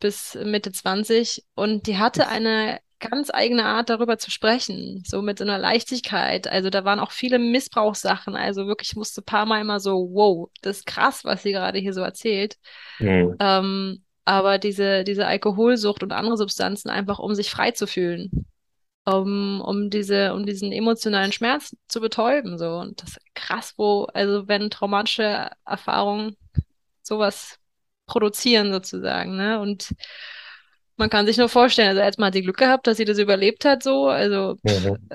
[0.00, 1.44] bis Mitte 20.
[1.54, 6.48] Und die hatte eine ganz eigene Art, darüber zu sprechen, so mit so einer Leichtigkeit.
[6.48, 8.36] Also da waren auch viele Missbrauchssachen.
[8.36, 11.52] Also wirklich ich musste ein paar Mal immer so, wow, das ist krass, was sie
[11.52, 12.56] gerade hier so erzählt.
[12.98, 13.36] Hm.
[13.40, 18.46] Ähm, aber diese, diese Alkoholsucht und andere Substanzen einfach, um sich frei zu fühlen,
[19.04, 22.76] um, um diese, um diesen emotionalen Schmerz zu betäuben, so.
[22.78, 26.36] Und das ist krass, wo, also wenn traumatische Erfahrungen
[27.02, 27.58] sowas
[28.06, 29.60] produzieren sozusagen, ne?
[29.60, 29.94] Und
[30.96, 33.64] man kann sich nur vorstellen, also erstmal hat sie Glück gehabt, dass sie das überlebt
[33.64, 35.10] hat, so, also, Mhm.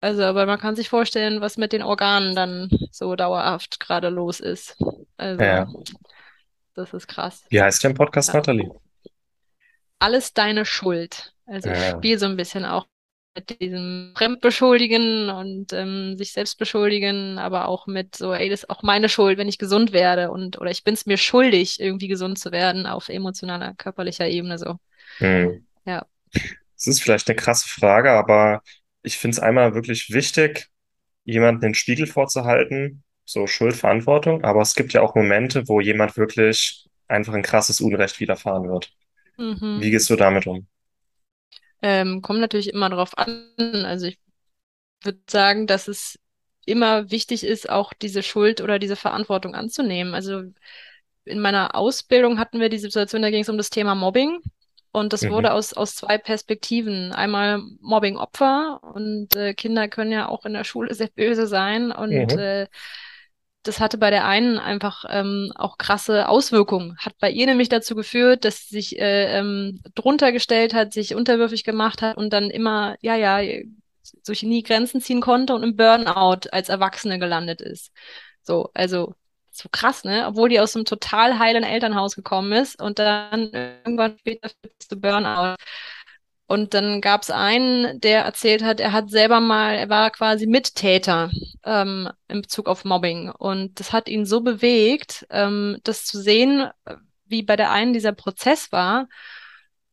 [0.00, 4.40] also, aber man kann sich vorstellen, was mit den Organen dann so dauerhaft gerade los
[4.40, 4.76] ist.
[5.16, 5.66] Also, Ja.
[6.74, 7.44] das ist krass.
[7.50, 8.34] Wie heißt dein Podcast, Ja.
[8.34, 8.70] Nathalie?
[9.98, 11.34] Alles deine Schuld.
[11.46, 11.98] Also ich Ja.
[11.98, 12.86] spiele so ein bisschen auch
[13.36, 18.70] mit diesem Fremdbeschuldigen und ähm, sich selbst beschuldigen, aber auch mit so, ey, das ist
[18.70, 22.08] auch meine Schuld, wenn ich gesund werde und oder ich bin es mir schuldig, irgendwie
[22.08, 24.76] gesund zu werden auf emotionaler, körperlicher Ebene so.
[25.20, 25.66] Hm.
[25.84, 26.06] Ja.
[26.76, 28.62] Es ist vielleicht eine krasse Frage, aber
[29.02, 30.68] ich finde es einmal wirklich wichtig,
[31.24, 36.88] jemanden den Spiegel vorzuhalten, so Schuldverantwortung, aber es gibt ja auch Momente, wo jemand wirklich
[37.06, 38.90] einfach ein krasses Unrecht widerfahren wird.
[39.36, 39.80] Mhm.
[39.80, 40.66] Wie gehst du damit um?
[41.82, 43.52] Ähm, kommt natürlich immer drauf an.
[43.58, 44.18] Also ich
[45.02, 46.18] würde sagen, dass es
[46.66, 50.14] immer wichtig ist, auch diese Schuld oder diese Verantwortung anzunehmen.
[50.14, 50.42] Also
[51.24, 54.40] in meiner Ausbildung hatten wir die Situation, da ging es um das Thema Mobbing.
[54.92, 55.30] Und das Mhm.
[55.30, 57.12] wurde aus, aus zwei Perspektiven.
[57.12, 61.92] Einmal Mobbing-Opfer und äh, Kinder können ja auch in der Schule sehr böse sein.
[61.92, 62.38] Und Mhm.
[62.38, 62.66] äh,
[63.62, 66.96] das hatte bei der einen einfach ähm, auch krasse Auswirkungen.
[66.98, 71.14] Hat bei ihr nämlich dazu geführt, dass sie sich äh, ähm, drunter gestellt hat, sich
[71.14, 73.40] unterwürfig gemacht hat und dann immer, ja, ja,
[74.22, 77.92] sich nie Grenzen ziehen konnte und im Burnout als Erwachsene gelandet ist.
[78.42, 79.14] So, also
[79.60, 80.26] so krass, ne?
[80.26, 85.56] Obwohl die aus einem total heilen Elternhaus gekommen ist und dann irgendwann später zu Burnout.
[86.46, 90.46] Und dann gab es einen, der erzählt hat, er hat selber mal, er war quasi
[90.48, 91.30] Mittäter
[91.64, 93.30] ähm, in Bezug auf Mobbing.
[93.30, 96.68] Und das hat ihn so bewegt, ähm, das zu sehen,
[97.26, 99.06] wie bei der einen dieser Prozess war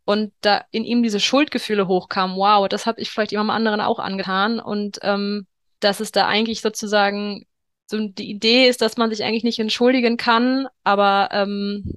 [0.04, 2.38] und da in ihm diese Schuldgefühle hochkamen.
[2.38, 4.60] Wow, das habe ich vielleicht jemandem anderen auch angetan.
[4.60, 5.46] Und ähm,
[5.80, 7.46] dass es da eigentlich sozusagen
[7.88, 11.94] so die Idee ist, dass man sich eigentlich nicht entschuldigen kann, aber ähm,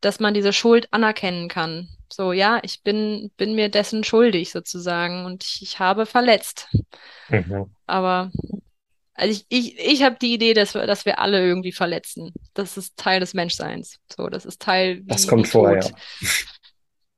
[0.00, 1.88] dass man diese Schuld anerkennen kann.
[2.12, 6.68] So, ja, ich bin, bin mir dessen schuldig sozusagen und ich, ich habe verletzt.
[7.28, 7.70] Mhm.
[7.86, 8.30] Aber
[9.14, 12.32] also ich, ich, ich habe die Idee, dass wir, dass wir alle irgendwie verletzen.
[12.52, 13.98] Das ist Teil des Menschseins.
[14.14, 15.80] So, das ist Teil Das kommt vorher.
[15.80, 15.94] Tod.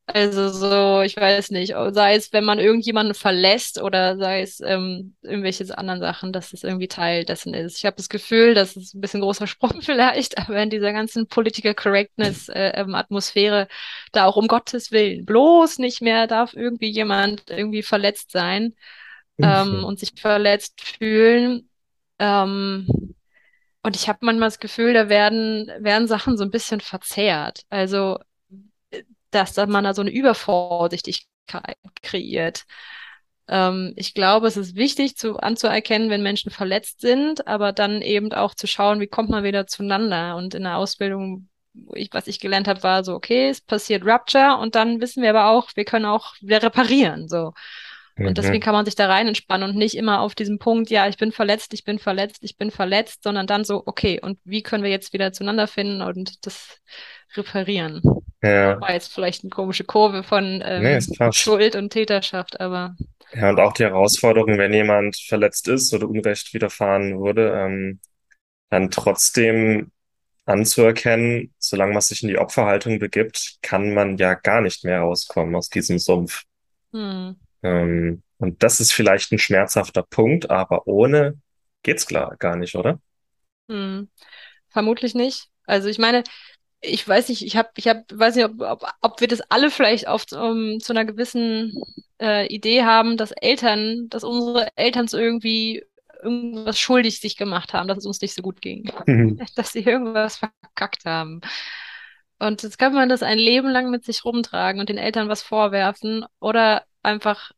[0.08, 5.16] Also so, ich weiß nicht, sei es, wenn man irgendjemanden verlässt oder sei es ähm,
[5.22, 7.76] irgendwelche anderen Sachen, dass es irgendwie Teil dessen ist.
[7.78, 11.26] Ich habe das Gefühl, das ist ein bisschen großer Sprung vielleicht, aber in dieser ganzen
[11.26, 13.66] Political Correctness äh, ähm, Atmosphäre
[14.12, 18.74] da auch um Gottes Willen bloß nicht mehr darf irgendwie jemand irgendwie verletzt sein
[19.42, 19.84] ähm, Mhm.
[19.84, 21.70] und sich verletzt fühlen.
[22.20, 22.86] Ähm,
[23.82, 27.62] und ich habe manchmal das Gefühl, da werden, werden Sachen so ein bisschen verzerrt.
[27.70, 28.18] Also
[29.36, 32.64] dass da man da so eine Übervorsichtigkeit kreiert.
[33.48, 38.32] Ähm, ich glaube, es ist wichtig zu, anzuerkennen, wenn Menschen verletzt sind, aber dann eben
[38.32, 40.36] auch zu schauen, wie kommt man wieder zueinander.
[40.36, 41.48] Und in der Ausbildung,
[41.94, 45.30] ich, was ich gelernt habe, war so, okay, es passiert Rupture und dann wissen wir
[45.30, 47.28] aber auch, wir können auch wieder reparieren.
[47.28, 47.52] So.
[48.22, 48.64] Und deswegen Mhm.
[48.64, 51.32] kann man sich da rein entspannen und nicht immer auf diesem Punkt, ja, ich bin
[51.32, 54.90] verletzt, ich bin verletzt, ich bin verletzt, sondern dann so, okay, und wie können wir
[54.90, 56.80] jetzt wieder zueinander finden und das
[57.36, 58.02] reparieren?
[58.42, 61.32] Ja, War jetzt vielleicht eine komische Kurve von nee, ähm, klar.
[61.32, 62.96] Schuld und Täterschaft, aber
[63.32, 68.00] Ja, und auch die Herausforderung, wenn jemand verletzt ist oder Unrecht widerfahren wurde, ähm,
[68.70, 69.92] dann trotzdem
[70.46, 75.54] anzuerkennen, solange man sich in die Opferhaltung begibt, kann man ja gar nicht mehr rauskommen
[75.56, 76.44] aus diesem Sumpf.
[76.92, 81.38] hm, Ähm, und das ist vielleicht ein schmerzhafter Punkt, aber ohne
[81.82, 83.00] geht's klar gar nicht, oder?
[83.68, 84.08] hm,
[84.70, 85.50] vermutlich nicht.
[85.66, 86.24] Also ich meine,
[86.80, 89.70] ich weiß nicht, ich habe, ich hab, weiß nicht, ob, ob, ob wir das alle
[89.70, 91.82] vielleicht auf um, zu einer gewissen
[92.20, 95.84] äh, Idee haben, dass Eltern, dass unsere Eltern so irgendwie
[96.22, 98.90] irgendwas schuldig sich gemacht haben, dass es uns nicht so gut ging,
[99.56, 101.40] dass sie irgendwas verkackt haben.
[102.38, 105.42] Und jetzt kann man das ein Leben lang mit sich rumtragen und den Eltern was
[105.42, 107.52] vorwerfen oder einfach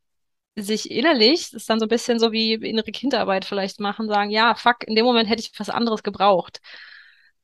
[0.57, 4.31] sich innerlich, das ist dann so ein bisschen so wie innere Kindarbeit vielleicht machen, sagen,
[4.31, 6.61] ja, fuck, in dem Moment hätte ich was anderes gebraucht.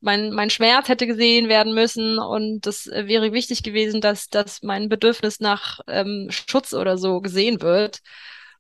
[0.05, 4.62] Mein, mein Schmerz hätte gesehen werden müssen und das äh, wäre wichtig gewesen, dass, dass
[4.62, 8.01] mein Bedürfnis nach ähm, Schutz oder so gesehen wird.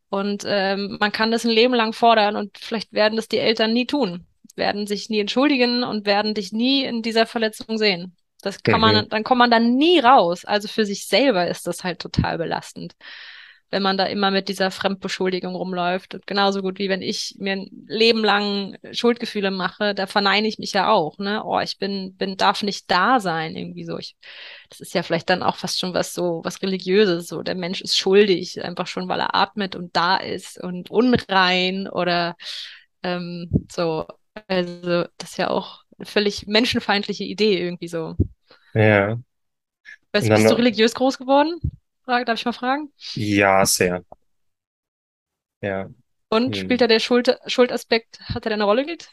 [0.08, 3.72] Und ähm, man kann das ein Leben lang fordern und vielleicht werden das die Eltern
[3.72, 8.16] nie tun, werden sich nie entschuldigen und werden dich nie in dieser Verletzung sehen.
[8.42, 10.44] Das kann Mhm, man, dann kommt man dann nie raus.
[10.44, 12.94] Also für sich selber ist das halt total belastend
[13.74, 16.14] wenn man da immer mit dieser Fremdbeschuldigung rumläuft.
[16.14, 20.58] Und genauso gut wie wenn ich mir ein Leben lang Schuldgefühle mache, da verneine ich
[20.60, 21.42] mich ja auch, ne?
[21.44, 23.98] Oh, ich bin, bin, darf nicht da sein, irgendwie so.
[23.98, 24.14] Ich,
[24.68, 27.42] das ist ja vielleicht dann auch fast schon was so, was Religiöses, so.
[27.42, 32.36] Der Mensch ist schuldig, einfach schon, weil er atmet und da ist und unrein oder
[33.02, 34.06] ähm, so.
[34.46, 38.14] Also, das ist ja auch eine völlig menschenfeindliche Idee irgendwie so.
[38.72, 39.18] ja.
[40.12, 41.58] Weißt bist du religiös groß geworden?
[42.04, 42.92] Frage, darf ich mal fragen?
[43.14, 44.04] ja, sehr,
[45.60, 45.90] ja.
[46.28, 46.82] Und spielt Hm.
[46.82, 49.08] da der Schuld Schuldaspekt, hat er da eine Rolle gespielt?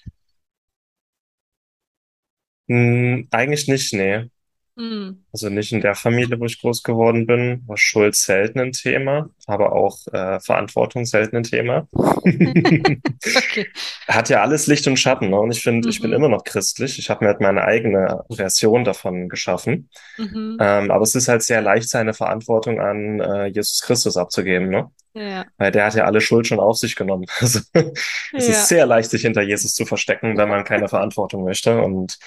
[2.68, 4.30] Hm, eigentlich nicht, nee.
[4.78, 5.26] Hm.
[5.34, 9.30] Also nicht in der Familie, wo ich groß geworden bin, war Schuld selten ein Thema,
[9.46, 11.88] aber auch äh, Verantwortung selten ein Thema.
[11.94, 13.68] Okay.
[14.08, 15.40] Hat ja alles Licht und Schatten, ne?
[15.40, 16.16] Und ich finde, ich bin Mhm.
[16.16, 16.98] immer noch christlich.
[17.00, 19.90] Ich habe mir halt meine eigene Version davon geschaffen.
[20.18, 20.58] Mhm.
[20.60, 24.90] Ähm, aber es ist halt sehr leicht, seine Verantwortung an äh, Jesus Christus abzugeben, ne?
[25.14, 25.46] Ja.
[25.58, 27.26] Weil der hat ja alle Schuld schon auf sich genommen.
[27.42, 28.64] Also es ist Ja.
[28.64, 31.82] sehr leicht, sich hinter Jesus zu verstecken, wenn man keine Verantwortung möchte.
[31.82, 32.18] Und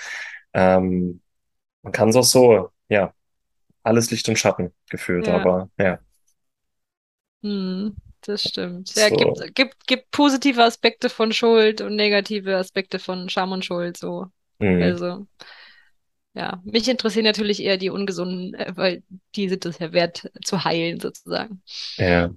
[0.52, 1.20] ähm,
[1.85, 3.14] man kann es auch so, ja,
[3.85, 5.31] alles Licht und Schatten gefühlt, Ja.
[5.31, 6.01] aber ja,
[7.42, 7.97] Hm.
[8.23, 8.94] Das stimmt.
[8.94, 9.44] Ja, gibt, so.
[9.55, 14.29] gibt, gibt positive Aspekte von Schuld und negative Aspekte von Scham und Schuld, so.
[14.61, 15.27] Hm, Also,
[16.35, 16.61] ja.
[16.64, 19.03] Mich interessieren natürlich eher die ungesunden, äh, weil
[19.37, 21.62] die sind es ja wert zu heilen, sozusagen.
[21.97, 22.31] ja.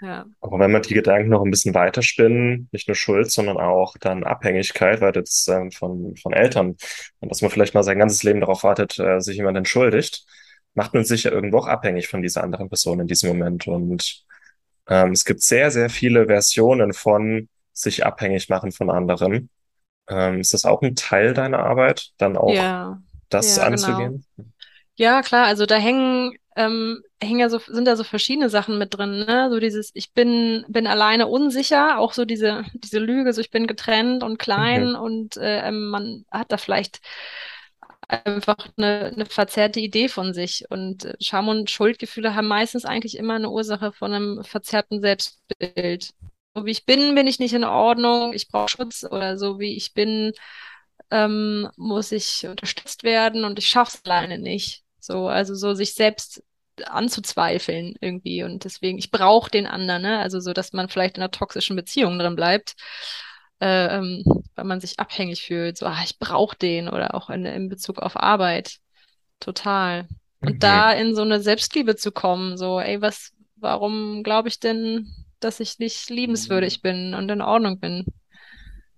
[0.00, 0.26] Ja.
[0.40, 4.24] Aber wenn man die Gedanken noch ein bisschen weiterspinnen, nicht nur Schuld, sondern auch dann
[4.24, 6.76] Abhängigkeit, weil das ähm, von, von Eltern
[7.20, 10.24] und dass man vielleicht mal sein ganzes Leben darauf wartet, äh, sich jemand entschuldigt,
[10.74, 13.66] macht man sich ja irgendwo auch abhängig von dieser anderen Person in diesem Moment.
[13.66, 14.24] Und
[14.88, 19.50] ähm, es gibt sehr, sehr viele Versionen von sich abhängig machen von anderen.
[20.08, 23.02] Ähm, ist das auch ein Teil deiner Arbeit, dann auch Ja.
[23.28, 24.12] Das Ja, genau.
[24.12, 24.24] anzugehen?
[24.96, 28.94] Ja, klar, also da hängen, ähm, hängen ja so, sind da so verschiedene Sachen mit
[28.96, 29.48] drin, ne?
[29.50, 33.66] So dieses, ich bin, bin alleine unsicher, auch so diese, diese Lüge, so ich bin
[33.66, 34.88] getrennt und Mhm.
[34.88, 37.00] klein und äh, ähm, man hat da vielleicht
[38.08, 40.64] einfach eine, eine verzerrte Idee von sich.
[40.70, 46.12] Und äh, Scham und Schuldgefühle haben meistens eigentlich immer eine Ursache von einem verzerrten Selbstbild.
[46.54, 49.76] So wie ich bin, bin ich nicht in Ordnung, ich brauche Schutz oder so wie
[49.76, 50.32] ich bin,
[51.10, 54.82] ähm, muss ich unterstützt werden und ich schaff's alleine nicht.
[55.00, 56.42] So, also so sich selbst
[56.84, 60.18] anzuzweifeln irgendwie und deswegen, ich brauche den anderen, ne?
[60.18, 62.74] Also so, dass man vielleicht in einer toxischen Beziehung drin bleibt,
[63.60, 64.22] äh, ähm,
[64.54, 67.98] weil man sich abhängig fühlt, so, ah, ich brauche den oder auch in, in Bezug
[67.98, 68.76] auf Arbeit,
[69.40, 70.08] total.
[70.44, 71.00] Und da Mhm.
[71.00, 75.78] in so eine Selbstliebe zu kommen, so, ey, was, warum glaube ich denn, dass ich
[75.78, 78.06] nicht liebenswürdig bin und in Ordnung bin?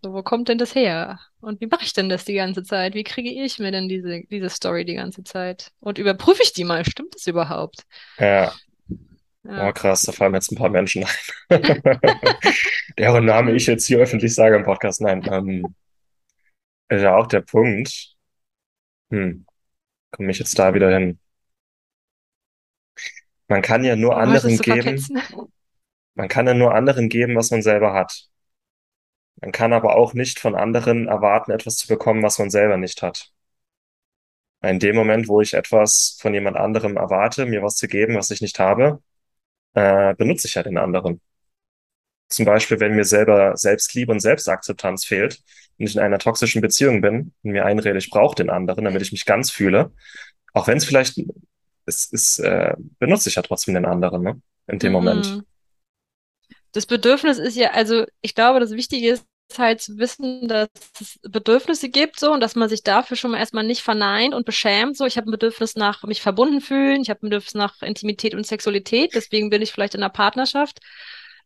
[0.09, 1.21] So, wo kommt denn das her?
[1.40, 2.94] Und wie mache ich denn das die ganze Zeit?
[2.94, 5.71] Wie kriege ich mir denn diese, diese Story die ganze Zeit?
[5.81, 6.83] Und überprüfe ich die mal?
[6.87, 7.85] Stimmt das überhaupt?
[8.18, 8.55] Ja,
[9.44, 9.73] oh Ja.
[9.73, 11.62] krass, da fallen jetzt ein paar Menschen ein.
[12.99, 15.03] Deren Name ich jetzt hier öffentlich sage im Podcast.
[15.03, 15.75] Nein, ähm,
[16.88, 18.14] ist ja auch der Punkt.
[19.11, 19.44] Hm,
[20.12, 21.18] komme ich jetzt da wieder hin?
[23.49, 25.38] Man kann ja nur möchtest anderen geben.
[26.14, 28.29] Man kann ja nur anderen geben, was man selber hat.
[29.40, 33.03] Man kann aber auch nicht von anderen erwarten, etwas zu bekommen, was man selber nicht
[33.03, 33.31] hat.
[34.62, 38.31] In dem Moment, wo ich etwas von jemand anderem erwarte, mir was zu geben, was
[38.31, 39.01] ich nicht habe,
[39.74, 41.20] äh, benutze ich ja den anderen.
[42.29, 45.40] Zum Beispiel, wenn mir selber Selbstliebe und Selbstakzeptanz fehlt
[45.79, 49.03] und ich in einer toxischen Beziehung bin und mir einrede, ich brauche den anderen, damit
[49.03, 49.92] ich mich ganz fühle,
[50.53, 51.18] auch wenn es vielleicht
[51.87, 54.42] es ist, äh, benutze ich ja trotzdem den anderen, ne?
[54.66, 55.37] In dem Moment.
[55.37, 55.46] Mhm.
[56.72, 59.24] Das Bedürfnis ist ja, also ich glaube, das Wichtige ist
[59.57, 60.69] halt zu wissen, dass
[61.01, 64.45] es Bedürfnisse gibt so und dass man sich dafür schon mal erstmal nicht verneint und
[64.45, 64.97] beschämt.
[64.97, 68.35] So, ich habe ein Bedürfnis nach mich verbunden fühlen, ich habe ein Bedürfnis nach Intimität
[68.35, 70.81] und Sexualität, deswegen bin ich vielleicht in einer Partnerschaft.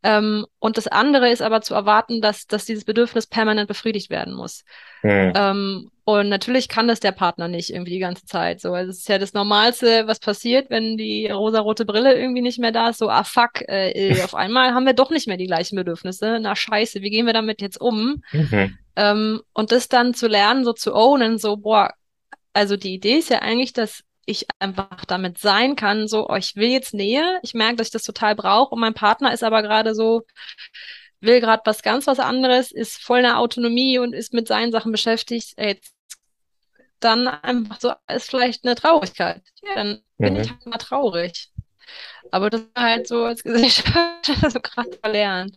[0.02, 4.34] Ähm, und das andere ist aber zu erwarten, dass, dass dieses Bedürfnis permanent befriedigt werden
[4.34, 4.64] muss.
[5.02, 5.32] Hm.
[5.34, 8.60] Ähm, und natürlich kann das der Partner nicht irgendwie die ganze Zeit.
[8.60, 12.58] So, also es ist ja das Normalste, was passiert, wenn die rosarote Brille irgendwie nicht
[12.58, 12.98] mehr da ist.
[12.98, 16.38] So, ah fuck, äh, äh auf einmal haben wir doch nicht mehr die gleichen Bedürfnisse.
[16.40, 18.22] Na scheiße, wie gehen wir damit jetzt um?
[18.32, 18.76] Mhm.
[18.96, 21.94] Ähm, und das dann zu lernen, so zu ownen, so, boah,
[22.52, 26.56] also die Idee ist ja eigentlich, dass ich einfach damit sein kann, so, oh, ich
[26.56, 29.62] will jetzt Nähe, ich merke, dass ich das total brauche und mein Partner ist aber
[29.62, 30.22] gerade so,
[31.20, 34.72] will gerade was ganz was anderes, ist voll in der Autonomie und ist mit seinen
[34.72, 35.80] Sachen beschäftigt, ey,
[37.00, 39.42] dann einfach so, ist vielleicht eine Traurigkeit.
[39.62, 40.40] Ja, dann bin Mhm.
[40.40, 41.50] ich halt mal traurig.
[42.32, 45.56] Aber das ist halt so als Gesellschaft so krass verlernt,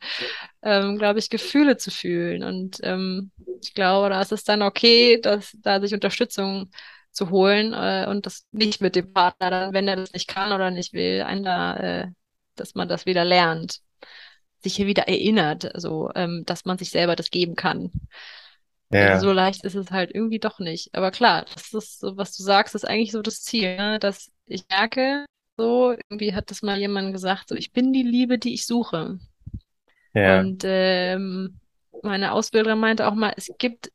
[0.63, 2.43] ähm, glaube ich, Gefühle zu fühlen.
[2.43, 6.71] Und ähm, ich glaube, da ist es dann okay, dass da sich Unterstützung
[7.15, 10.53] zu holen äh, und das nicht mit dem Partner, dann, wenn er das nicht kann
[10.53, 12.07] oder nicht will, einen da, äh,
[12.55, 13.81] dass man das wieder lernt,
[14.61, 17.91] sich hier wieder erinnert, also ähm, dass man sich selber das geben kann.
[18.91, 20.93] Ja, So leicht ist es halt irgendwie doch nicht.
[20.95, 23.99] Aber klar, das ist so, was du sagst, ist eigentlich so das Ziel, ne?
[23.99, 25.25] Dass ich merke,
[25.57, 29.19] so, irgendwie hat das mal jemand gesagt, so, ich bin die Liebe, die ich suche.
[30.13, 31.59] ja, Und ähm,
[32.03, 33.91] meine Ausbilderin meinte auch mal, es gibt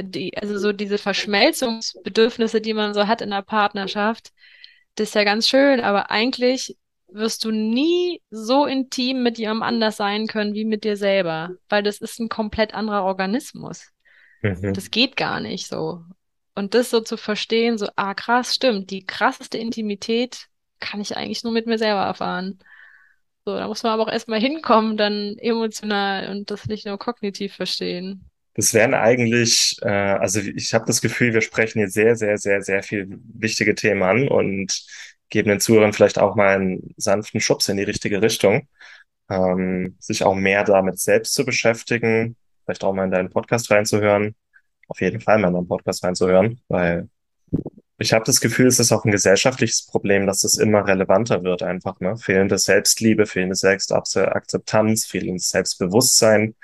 [0.00, 4.32] die, also so diese Verschmelzungsbedürfnisse, die man so hat in der Partnerschaft,
[4.96, 6.76] das ist ja ganz schön, aber eigentlich
[7.08, 11.82] wirst du nie so intim mit jemandem anders sein können wie mit dir selber, weil
[11.82, 13.90] das ist ein komplett anderer Organismus.
[14.42, 14.74] mhm.
[14.74, 16.04] Das geht gar nicht so.
[16.56, 20.46] Und das so zu verstehen, so, ah, krass, stimmt, die krasseste Intimität
[20.80, 22.58] kann ich eigentlich nur mit mir selber erfahren.
[23.44, 27.54] So, da muss man aber auch erstmal hinkommen, dann emotional und das nicht nur kognitiv
[27.54, 28.30] verstehen.
[28.54, 32.62] Das wären eigentlich, äh, also ich habe das Gefühl, wir sprechen hier sehr, sehr, sehr,
[32.62, 34.86] sehr viel wichtige Themen an und
[35.28, 38.68] geben den Zuhörern vielleicht auch mal einen sanften Schubs in die richtige Richtung,
[39.28, 44.36] ähm, sich auch mehr damit selbst zu beschäftigen, vielleicht auch mal in deinen Podcast reinzuhören,
[44.88, 47.08] auf jeden Fall mal in deinen Podcast reinzuhören, weil
[47.98, 51.62] ich habe das Gefühl, es ist auch ein gesellschaftliches Problem, dass es immer relevanter wird
[51.62, 52.16] einfach, ne?
[52.16, 56.54] Fehlende Selbstliebe, fehlende Selbstakzeptanz, fehlendes Selbstbewusstsein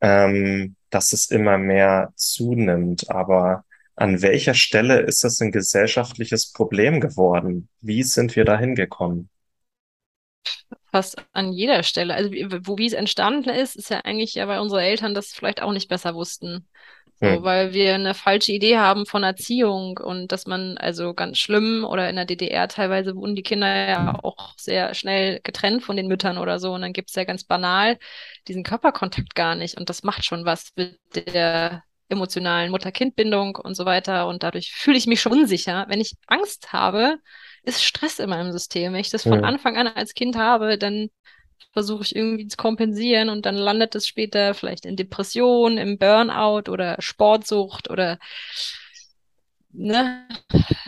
[0.00, 3.10] ähm, dass es immer mehr zunimmt.
[3.10, 3.64] Aber
[3.96, 7.68] an welcher Stelle ist das ein gesellschaftliches Problem geworden?
[7.80, 9.30] Wie sind wir da hingekommen?
[10.90, 12.14] Fast an jeder Stelle.
[12.14, 15.60] Also wo wie es entstanden ist, ist ja eigentlich ja, weil unsere Eltern das vielleicht
[15.62, 16.66] auch nicht besser wussten.
[17.16, 17.44] So, Hm.
[17.44, 22.10] weil wir eine falsche Idee haben von Erziehung und dass man also ganz schlimm oder
[22.10, 26.38] in der DDR teilweise wurden die Kinder ja auch sehr schnell getrennt von den Müttern
[26.38, 27.98] oder so und dann gibt es ja ganz banal
[28.48, 33.86] diesen Körperkontakt gar nicht und das macht schon was mit der emotionalen Mutter-Kind-Bindung und so
[33.86, 35.86] weiter und dadurch fühle ich mich schon unsicher.
[35.88, 37.18] Wenn ich Angst habe,
[37.62, 38.92] ist Stress in meinem System.
[38.92, 39.42] Wenn ich das von Hm.
[39.42, 41.08] Anfang an als Kind habe, dann
[41.72, 46.70] versuche ich irgendwie zu kompensieren und dann landet es später vielleicht in Depression, im Burnout
[46.70, 48.18] oder Sportsucht oder
[49.72, 50.26] ne,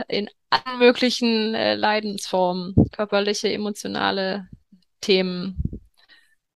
[0.09, 4.49] in allen möglichen äh, Leidensformen, körperliche, emotionale
[5.01, 5.63] Themen.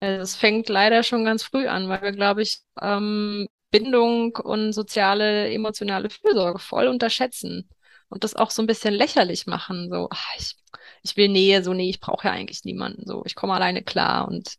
[0.00, 4.72] Also es fängt leider schon ganz früh an, weil wir, glaube ich, ähm, Bindung und
[4.72, 7.68] soziale, emotionale Fürsorge voll unterschätzen
[8.08, 9.88] und das auch so ein bisschen lächerlich machen.
[9.90, 10.56] So, ach, ich,
[11.02, 13.06] ich will Nähe, so, nee, ich brauche ja eigentlich niemanden.
[13.06, 14.56] So, ich komme alleine klar und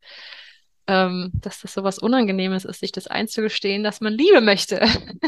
[0.88, 4.82] ähm, dass das so was Unangenehmes ist, sich das einzugestehen, dass man Liebe möchte.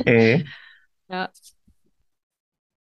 [0.05, 0.47] Hm.
[1.09, 1.29] Ja,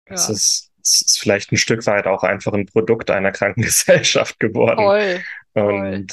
[0.10, 3.62] Es ja, ist, es ist vielleicht ein Stück weit auch einfach ein Produkt einer kranken
[3.64, 4.94] Gesellschaft geworden.
[4.94, 6.06] voll, voll.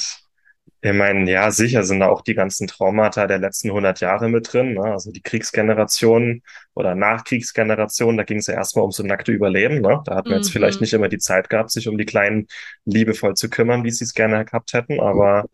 [0.85, 4.51] Ich meine, ja, sicher sind da auch die ganzen Traumata der letzten hundert Jahre mit
[4.51, 4.81] drin, ne?
[4.83, 6.41] Also die Kriegsgeneration
[6.73, 10.01] oder Nachkriegsgeneration, da ging es ja erstmal ums so nackte Überleben, ne?
[10.05, 10.83] Da hat man jetzt vielleicht Mhm.
[10.83, 12.47] nicht immer die Zeit gehabt, sich um die Kleinen
[12.83, 14.99] liebevoll zu kümmern, wie sie es gerne gehabt hätten.
[14.99, 15.45] Aber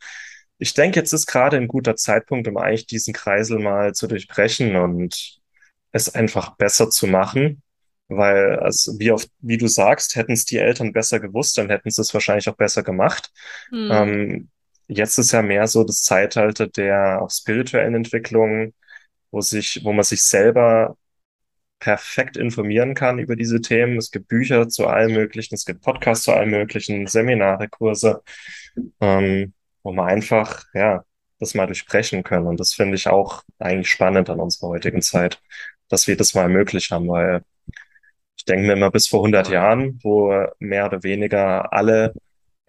[0.57, 4.75] ich denke, jetzt ist gerade ein guter Zeitpunkt, um eigentlich diesen Kreisel mal zu durchbrechen
[4.77, 5.39] und
[5.91, 7.61] es einfach besser zu machen.
[8.07, 11.91] Weil, also wie oft, wie du sagst, hätten es die Eltern besser gewusst, dann hätten
[11.91, 13.31] sie es wahrscheinlich auch besser gemacht.
[13.71, 13.91] Mhm.
[13.91, 14.49] Ähm,
[14.89, 18.73] jetzt ist ja mehr so das Zeitalter der auch spirituellen Entwicklung,
[19.31, 20.97] wo sich, wo man sich selber
[21.79, 23.97] perfekt informieren kann über diese Themen.
[23.97, 28.23] Es gibt Bücher zu allem Möglichen, es gibt Podcasts zu allem Möglichen, Seminare, Kurse,
[29.01, 31.03] ähm, wo man einfach, ja,
[31.39, 32.47] das mal durchbrechen können.
[32.47, 35.41] Und das finde ich auch eigentlich spannend an unserer heutigen Zeit,
[35.87, 37.43] dass wir das mal möglich haben, weil
[38.37, 42.13] ich denke mir immer bis vor 100 Jahren, wo mehr oder weniger alle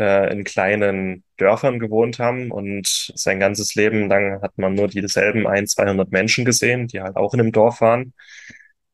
[0.01, 5.49] äh, in kleinen Dörfern gewohnt haben und sein ganzes Leben lang hat man nur dieselben
[5.49, 8.15] ein, 200 Menschen gesehen, die halt auch in einem Dorf waren.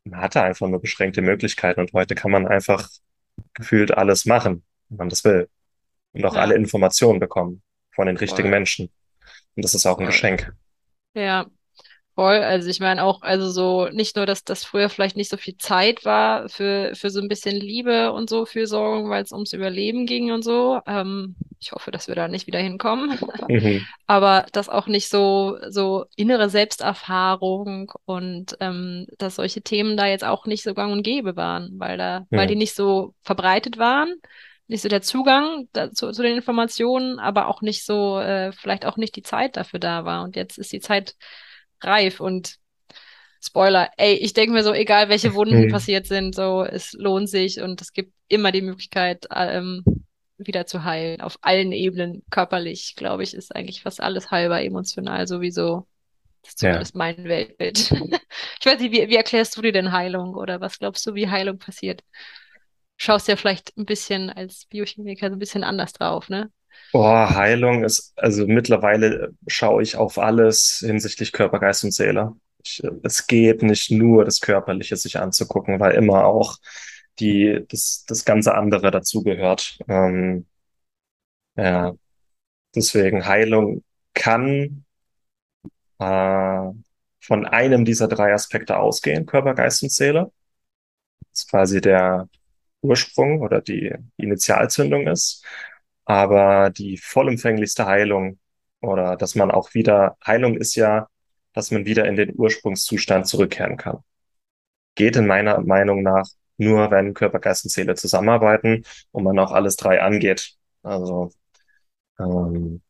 [0.04, 2.88] Man hatte einfach nur beschränkte Möglichkeiten und heute kann man einfach
[3.54, 5.48] gefühlt alles machen, wenn man das will.
[6.12, 7.62] Und auch alle Ja, Informationen bekommen
[7.94, 8.90] von den richtigen voll, Menschen.
[9.56, 10.06] Und das ist auch ein voll.
[10.06, 10.52] Geschenk.
[11.14, 11.46] Ja,
[12.16, 12.38] voll.
[12.38, 15.56] Also ich meine auch, also so nicht nur, dass das früher vielleicht nicht so viel
[15.58, 20.06] Zeit war für, für so ein bisschen Liebe und so Fürsorgung, weil es ums Überleben
[20.06, 20.80] ging und so.
[20.86, 23.18] Ähm, ich hoffe, dass wir da nicht wieder hinkommen.
[23.48, 23.86] Mhm.
[24.06, 30.24] Aber dass auch nicht so, so innere Selbsterfahrung und ähm, dass solche Themen da jetzt
[30.24, 34.14] auch nicht so gang und gäbe waren, weil da, weil die nicht so verbreitet waren,
[34.68, 38.96] nicht so der Zugang dazu, zu den Informationen, aber auch nicht so, äh, vielleicht auch
[38.96, 40.24] nicht die Zeit dafür da war.
[40.24, 41.14] Und jetzt ist die Zeit
[41.82, 42.56] reif und
[43.42, 45.68] Spoiler, ey, ich denke mir so, egal welche Wunden Mhm.
[45.68, 49.84] passiert sind, so, es lohnt sich und es gibt immer die Möglichkeit, ähm,
[50.38, 51.20] wieder zu heilen.
[51.20, 55.86] Auf allen Ebenen, körperlich, glaube ich, ist eigentlich fast alles heilbar, emotional sowieso.
[56.42, 56.60] Das ist Ja.
[56.60, 57.90] zumindest mein Weltbild.
[58.60, 61.28] Ich weiß nicht, wie, wie erklärst du dir denn Heilung oder was glaubst du, wie
[61.30, 62.02] Heilung passiert?
[62.98, 66.50] Schaust ja vielleicht ein bisschen als Biochemiker so ein bisschen anders drauf, ne?
[66.92, 72.32] Boah, Heilung ist, also mittlerweile schaue ich auf alles hinsichtlich Körper, Geist und Seele.
[72.64, 76.56] Ich, es geht nicht nur das Körperliche sich anzugucken, weil immer auch
[77.18, 79.78] die, das, das ganze andere dazugehört.
[79.88, 80.46] Ähm,
[81.56, 81.94] ja,
[82.74, 83.82] deswegen Heilung
[84.14, 84.84] kann
[85.98, 86.70] äh,
[87.20, 90.32] von einem dieser drei Aspekte ausgehen, Körper, Geist und Seele.
[91.32, 92.28] Das ist quasi der
[92.82, 95.44] Ursprung oder die Initialzündung ist.
[96.06, 98.38] Aber die vollumfänglichste Heilung
[98.80, 101.08] oder dass man auch wieder, Heilung ist ja,
[101.52, 103.98] dass man wieder in den Ursprungszustand zurückkehren kann.
[104.94, 106.26] Geht in meiner Meinung nach
[106.58, 110.54] nur, wenn Körper, Geist und Seele zusammenarbeiten und man auch alles drei angeht.
[110.82, 111.30] Also,
[112.18, 112.82] ähm,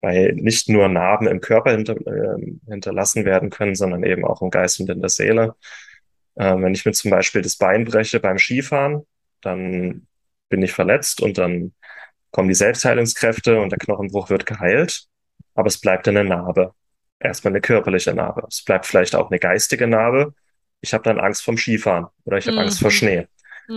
[0.00, 4.50] weil nicht nur Narben im Körper hinter, äh, hinterlassen werden können, sondern eben auch im
[4.50, 5.56] Geist und in der Seele.
[6.36, 9.06] Ähm, wenn ich mir zum Beispiel das Bein breche beim Skifahren,
[9.40, 10.06] dann
[10.48, 11.74] bin ich verletzt und dann
[12.30, 15.06] kommen die Selbstheilungskräfte und der Knochenbruch wird geheilt,
[15.54, 16.72] aber es bleibt eine Narbe.
[17.20, 18.44] Erstmal eine körperliche Narbe.
[18.48, 20.34] Es bleibt vielleicht auch eine geistige Narbe.
[20.80, 23.26] Ich habe dann Angst vom Skifahren oder ich habe Angst vor Mhm, Schnee.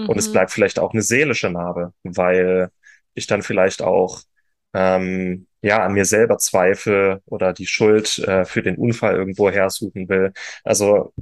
[0.06, 2.70] Und es mhm, bleibt vielleicht auch eine seelische Narbe, weil
[3.14, 4.22] ich dann vielleicht auch
[4.74, 10.10] ähm, ja an mir selber zweifle oder die Schuld äh, für den Unfall irgendwo hersuchen
[10.10, 10.34] will.
[10.64, 11.14] Also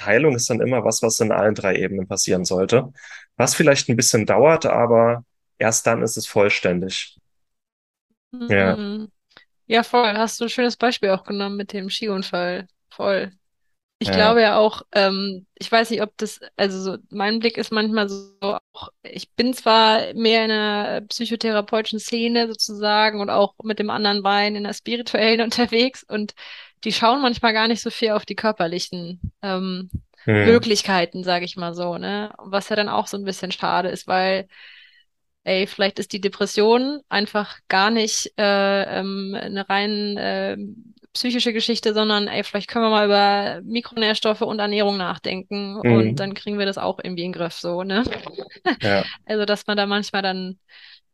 [0.00, 2.92] Heilung ist dann immer was, was in allen drei Ebenen passieren sollte.
[3.36, 5.24] Was vielleicht ein bisschen dauert, aber
[5.58, 7.18] erst dann ist es vollständig.
[8.48, 8.78] Ja.
[8.78, 9.10] mhm.
[9.66, 10.14] Ja, voll.
[10.18, 12.68] Hast du ein schönes Beispiel auch genommen mit dem Skiunfall.
[12.90, 13.32] Voll.
[14.00, 14.12] Ich Ja.
[14.12, 18.08] glaube ja auch, ähm, ich weiß nicht, ob das, also so, mein Blick ist manchmal
[18.10, 23.90] so auch, ich bin zwar mehr in einer psychotherapeutischen Szene sozusagen und auch mit dem
[23.90, 26.34] anderen Bein in der spirituellen unterwegs und
[26.84, 29.90] die schauen manchmal gar nicht so viel auf die körperlichen ähm,
[30.26, 30.58] Hm.
[30.58, 32.32] Möglichkeiten, sage ich mal so, ne?
[32.38, 34.48] Was ja dann auch so ein bisschen schade ist, weil
[35.48, 40.56] ey, vielleicht ist die Depression einfach gar nicht äh, ähm, eine rein äh,
[41.14, 46.16] psychische Geschichte, sondern ey, vielleicht können wir mal über Mikronährstoffe und Ernährung nachdenken und Hm.
[46.16, 48.04] dann kriegen wir das auch irgendwie in den Griff, so, ne?
[48.82, 49.04] Ja.
[49.26, 50.58] Also, dass man da manchmal dann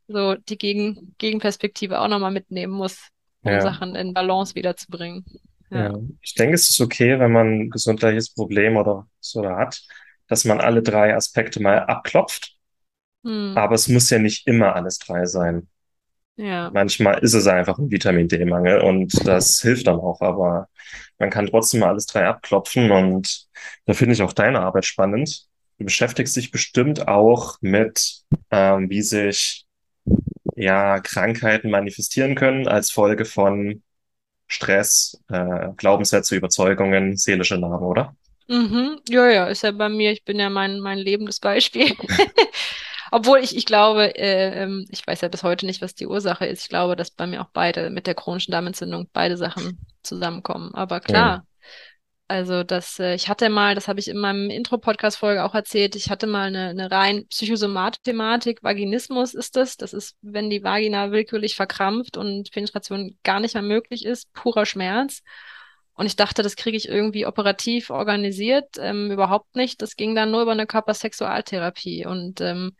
[0.09, 3.09] so die Gegen Gegenperspektive auch nochmal mitnehmen muss,
[3.43, 3.61] um Ja.
[3.61, 5.24] Sachen in Balance wiederzubringen.
[5.70, 5.91] Ja.
[5.91, 5.99] Ja.
[6.22, 9.80] Ich denke, es ist okay, wenn man ein gesundheitliches Problem oder so hat,
[10.28, 12.55] dass man alle drei Aspekte mal abklopft.
[13.24, 13.52] Hm.
[13.56, 15.68] Aber es muss ja nicht immer alles drei sein.
[16.36, 16.70] Ja.
[16.72, 20.68] Manchmal ist es einfach ein Vitamin D-Mangel und das hilft dann auch, aber
[21.18, 23.46] man kann trotzdem mal alles drei abklopfen und
[23.86, 25.46] da finde ich auch deine Arbeit spannend.
[25.78, 29.64] Du beschäftigst dich bestimmt auch mit, ähm, wie sich
[30.56, 33.82] ja Krankheiten manifestieren können als Folge von
[34.46, 38.14] Stress, äh, Glaubenssätze, Überzeugungen, seelische Narben, oder?
[38.48, 39.00] Mhm.
[39.08, 41.94] Ja, ja, ist ja bei mir, ich bin ja mein, mein lebendes Beispiel.
[43.16, 46.46] Obwohl ich, ich glaube, äh, ähm, ich weiß ja bis heute nicht, was die Ursache
[46.46, 46.62] ist.
[46.62, 50.74] Ich glaube, dass bei mir auch beide mit der chronischen Darmentzündung beide Sachen zusammenkommen.
[50.74, 51.46] Aber klar,
[52.26, 56.10] Also das, äh, ich hatte mal, das habe ich in meinem Intro-Podcast-Folge auch erzählt, ich
[56.10, 59.76] hatte mal eine, eine rein Psychosomatik, Vaginismus ist das.
[59.76, 64.64] Das ist, wenn die Vagina willkürlich verkrampft und Penetration gar nicht mehr möglich ist, purer
[64.66, 65.20] Schmerz.
[65.95, 68.76] Und ich dachte, das kriege ich irgendwie operativ organisiert.
[68.78, 69.80] Ähm, überhaupt nicht.
[69.80, 72.05] Das ging dann nur über eine Körpersexualtherapie.
[72.07, 72.72] Und ähm,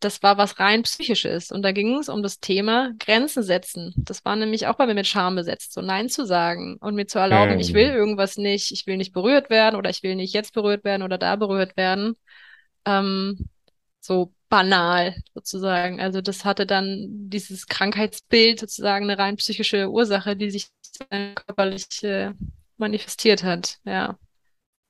[0.00, 1.50] das war was rein psychisches.
[1.50, 3.94] Und da ging es um das Thema Grenzen setzen.
[3.96, 7.06] Das war nämlich auch bei mir mit Scham besetzt, so Nein zu sagen und mir
[7.06, 10.34] zu erlauben, ich will irgendwas nicht, ich will nicht berührt werden oder ich will nicht
[10.34, 12.16] jetzt berührt werden oder da berührt werden.
[12.84, 13.48] Ähm,
[14.00, 16.00] so banal sozusagen.
[16.00, 20.68] Also das hatte dann dieses Krankheitsbild sozusagen eine rein psychische Ursache, die sich
[21.46, 22.32] körperlich äh,
[22.76, 23.78] manifestiert hat.
[23.84, 24.18] Ja.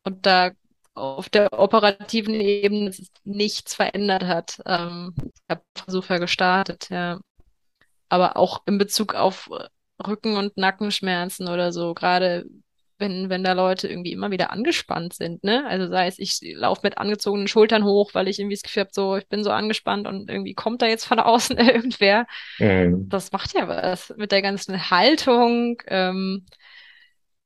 [0.04, 0.52] Und da
[0.94, 2.92] auf der operativen Ebene
[3.24, 4.60] nichts verändert hat.
[4.66, 7.20] Ähm, ich habe Versuche gestartet, ja.
[8.08, 9.50] Aber auch in Bezug auf
[10.04, 12.46] Rücken- und Nackenschmerzen oder so, gerade
[12.98, 15.66] wenn, wenn da Leute irgendwie immer wieder angespannt sind, ne?
[15.66, 18.90] Also sei es, ich laufe mit angezogenen Schultern hoch, weil ich irgendwie das Gefühl habe,
[18.92, 22.26] so, ich bin so angespannt und irgendwie kommt da jetzt von außen irgendwer.
[22.58, 23.08] Hm.
[23.08, 25.82] Das macht ja was mit der ganzen Haltung.
[25.88, 26.46] Ähm,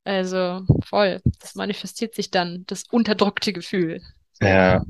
[0.05, 1.21] also voll.
[1.41, 4.01] Das manifestiert sich dann, das unterdrückte Gefühl.
[4.41, 4.85] Ja,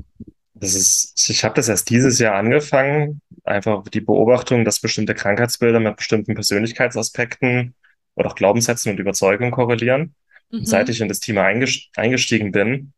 [0.53, 5.79] das ist, ich habe das erst dieses Jahr angefangen, einfach die Beobachtung, dass bestimmte Krankheitsbilder
[5.79, 7.75] mit bestimmten Persönlichkeitsaspekten
[8.15, 10.15] oder auch Glaubenssätzen und Überzeugungen korrelieren.
[10.51, 10.91] Und seit Mhm.
[10.91, 12.93] ich in das Thema einges- eingestiegen bin,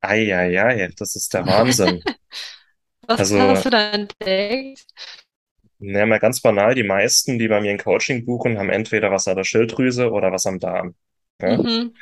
[0.00, 2.02] ei, ei, ei, das ist der Wahnsinn.
[3.06, 4.86] Was Also, hast du da entdeckt?
[5.78, 9.28] nehmen wir ganz banal, die meisten, die bei mir ein Coaching buchen, haben entweder was
[9.28, 10.94] an der Schilddrüse oder was am Darm.
[11.42, 11.58] Ja?
[11.58, 11.94] Mhm.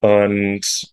[0.00, 0.92] Und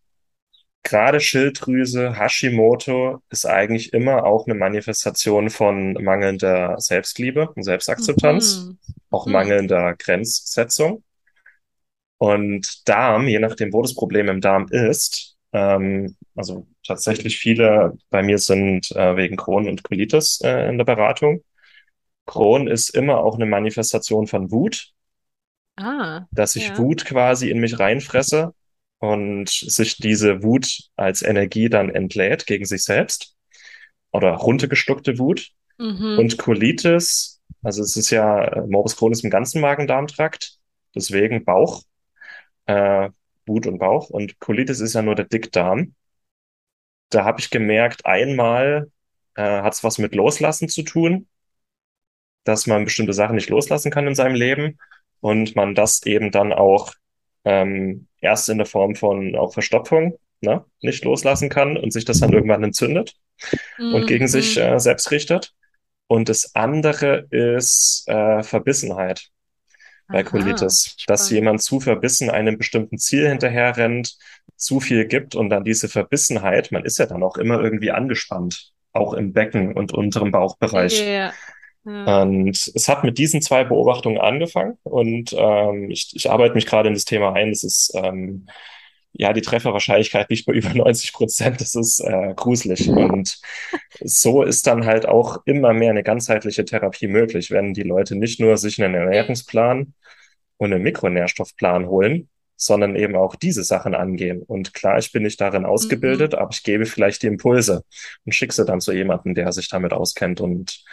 [0.84, 8.78] gerade Schilddrüse, Hashimoto ist eigentlich immer auch eine Manifestation von mangelnder Selbstliebe und Selbstakzeptanz, Mhm.
[9.12, 9.32] auch Mhm.
[9.34, 11.04] mangelnder Grenzsetzung.
[12.18, 18.24] Und Darm, je nachdem, wo das Problem im Darm ist, ähm, also tatsächlich viele bei
[18.24, 21.44] mir sind äh, wegen Crohn und Colitis äh, in der Beratung.
[22.26, 24.94] Crohn ist immer auch eine Manifestation von Wut,
[25.78, 26.78] Ah, dass ich ja.
[26.80, 28.54] Wut quasi in mich reinfresse
[29.00, 33.36] und sich diese Wut als Energie dann entlädt gegen sich selbst
[34.12, 35.52] oder runtergeschluckte Wut.
[35.78, 36.18] Mhm.
[36.18, 40.58] Und Colitis, also es ist ja, äh, Morbus Crohn ist im ganzen Magen-Darm-Trakt,
[40.96, 41.84] deswegen Bauch,
[42.68, 43.10] äh,
[43.46, 44.10] Wut und Bauch.
[44.10, 45.96] Und Colitis ist ja nur der Dickdarm.
[47.10, 48.92] Da habe ich gemerkt, einmal
[49.36, 51.28] äh, hat es was mit Loslassen zu tun,
[52.44, 54.78] dass man bestimmte Sachen nicht loslassen kann in seinem Leben
[55.22, 56.94] und man das eben dann auch
[57.46, 62.20] ähm, erst in der Form von auch Verstopfung, ne, nicht loslassen kann und sich das
[62.20, 63.16] dann irgendwann entzündet
[63.78, 64.62] und gegen sich Mhm.
[64.62, 65.54] äh, selbst richtet.
[66.08, 69.30] Und das andere ist äh, Verbissenheit
[70.08, 74.18] bei Aha, Colitis, dass jemand zu verbissen einem bestimmten Ziel hinterherrennt,
[74.56, 78.72] zu viel gibt und dann diese Verbissenheit, man ist ja dann auch immer irgendwie angespannt,
[78.94, 81.06] auch im Becken und unteren Bauchbereich.
[81.06, 81.34] Ja.
[81.84, 86.90] Und es hat mit diesen zwei Beobachtungen angefangen und ähm, ich, ich arbeite mich gerade
[86.90, 87.52] in das Thema ein.
[87.52, 88.48] Das ist ähm,
[89.18, 91.62] ja die Trefferwahrscheinlichkeit liegt bei über 90 Prozent.
[91.62, 92.90] Das ist äh, gruselig.
[92.90, 93.40] Und
[94.02, 98.40] so ist dann halt auch immer mehr eine ganzheitliche Therapie möglich, wenn die Leute nicht
[98.40, 99.94] nur sich einen Ernährungsplan
[100.58, 104.42] und einen Mikronährstoffplan holen, sondern eben auch diese Sachen angehen.
[104.44, 105.70] Und klar, ich bin nicht darin Mhm.
[105.70, 107.84] ausgebildet, aber ich gebe vielleicht die Impulse
[108.26, 110.84] und schicke sie dann zu jemandem, der sich damit auskennt und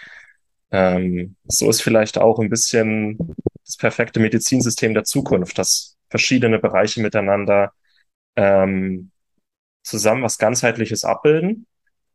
[0.71, 3.19] ähm, so ist vielleicht auch ein bisschen
[3.65, 7.73] das perfekte Medizinsystem der Zukunft, dass verschiedene Bereiche miteinander
[8.37, 9.11] ähm,
[9.85, 11.67] zusammen was ganzheitliches abbilden,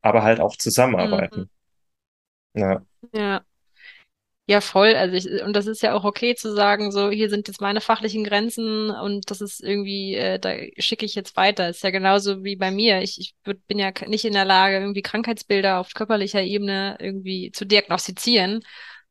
[0.02, 0.56] aber halt auch
[0.98, 1.26] Mhm.
[1.28, 1.50] zusammenarbeiten.
[2.54, 2.84] Ja.
[3.14, 3.44] Ja.
[4.48, 4.96] Ja, voll.
[4.96, 7.82] Also ich, und das ist ja auch okay zu sagen, so, hier sind jetzt meine
[7.82, 11.70] fachlichen Grenzen und das ist irgendwie, äh, da schicke ich jetzt weiter.
[11.70, 13.02] Ist ja genauso wie bei mir.
[13.04, 17.52] Ich, ich würd, bin ja nicht in der Lage, irgendwie Krankheitsbilder auf körperlicher Ebene irgendwie
[17.52, 18.62] zu diagnostizieren.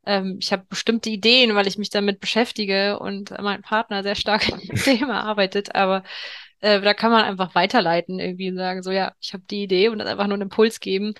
[0.07, 4.49] Ähm, ich habe bestimmte Ideen, weil ich mich damit beschäftige und mein Partner sehr stark
[4.53, 6.03] an dem Thema arbeitet, aber
[6.61, 9.99] äh, da kann man einfach weiterleiten, irgendwie sagen, so, ja, ich habe die Idee und
[9.99, 11.15] das einfach nur einen Impuls geben.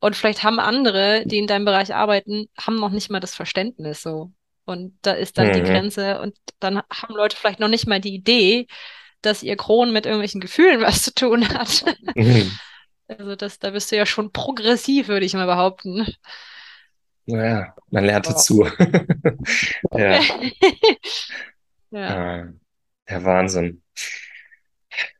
[0.00, 4.02] Und vielleicht haben andere, die in deinem Bereich arbeiten, haben noch nicht mal das Verständnis
[4.02, 4.32] so.
[4.64, 5.64] Und da ist dann die Mhm.
[5.64, 8.66] Grenze und dann haben Leute vielleicht noch nicht mal die Idee,
[9.22, 11.84] dass ihr Kron mit irgendwelchen Gefühlen was zu tun hat.
[12.14, 12.60] Mhm.
[13.08, 16.06] Also das, da bist du ja schon progressiv, würde ich mal behaupten.
[17.26, 18.30] Naja, man lernt Wow.
[18.30, 18.66] dazu.
[19.92, 20.30] Ja,
[21.90, 22.46] Ja, äh,
[23.08, 23.82] der Wahnsinn.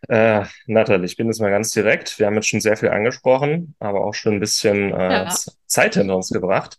[0.08, 2.18] Äh, Nathalie, ich bin jetzt mal ganz direkt.
[2.18, 5.28] Wir haben jetzt schon sehr viel angesprochen, aber auch schon ein bisschen äh, ja,
[5.66, 6.78] Zeit hinter uns gebracht.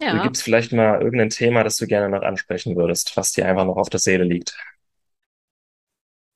[0.00, 0.22] ja.
[0.22, 3.64] Gibt es vielleicht mal irgendein Thema, das du gerne noch ansprechen würdest, was dir einfach
[3.64, 4.56] noch auf der Seele liegt?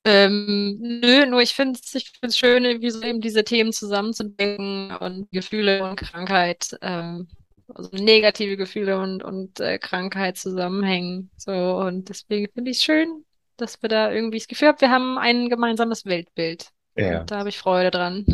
[0.04, 4.96] Ähm, nö, nur ich finde es ich find's schön, wie so eben diese Themen zusammenzudenken
[4.96, 7.28] und Gefühle und Krankheit, ähm,
[7.74, 11.30] also negative Gefühle und, und äh, Krankheit zusammenhängen.
[11.36, 13.24] So, und deswegen finde ich es schön,
[13.60, 16.70] dass wir da irgendwie das Gefühl haben, wir haben ein gemeinsames Weltbild.
[16.96, 18.24] Ja, Und da habe ich Freude dran.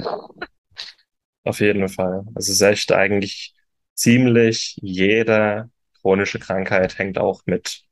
[1.44, 2.24] auf jeden Fall.
[2.34, 3.54] Also es ist echt eigentlich
[3.94, 5.70] ziemlich jede
[6.00, 7.82] chronische Krankheit hängt auch mit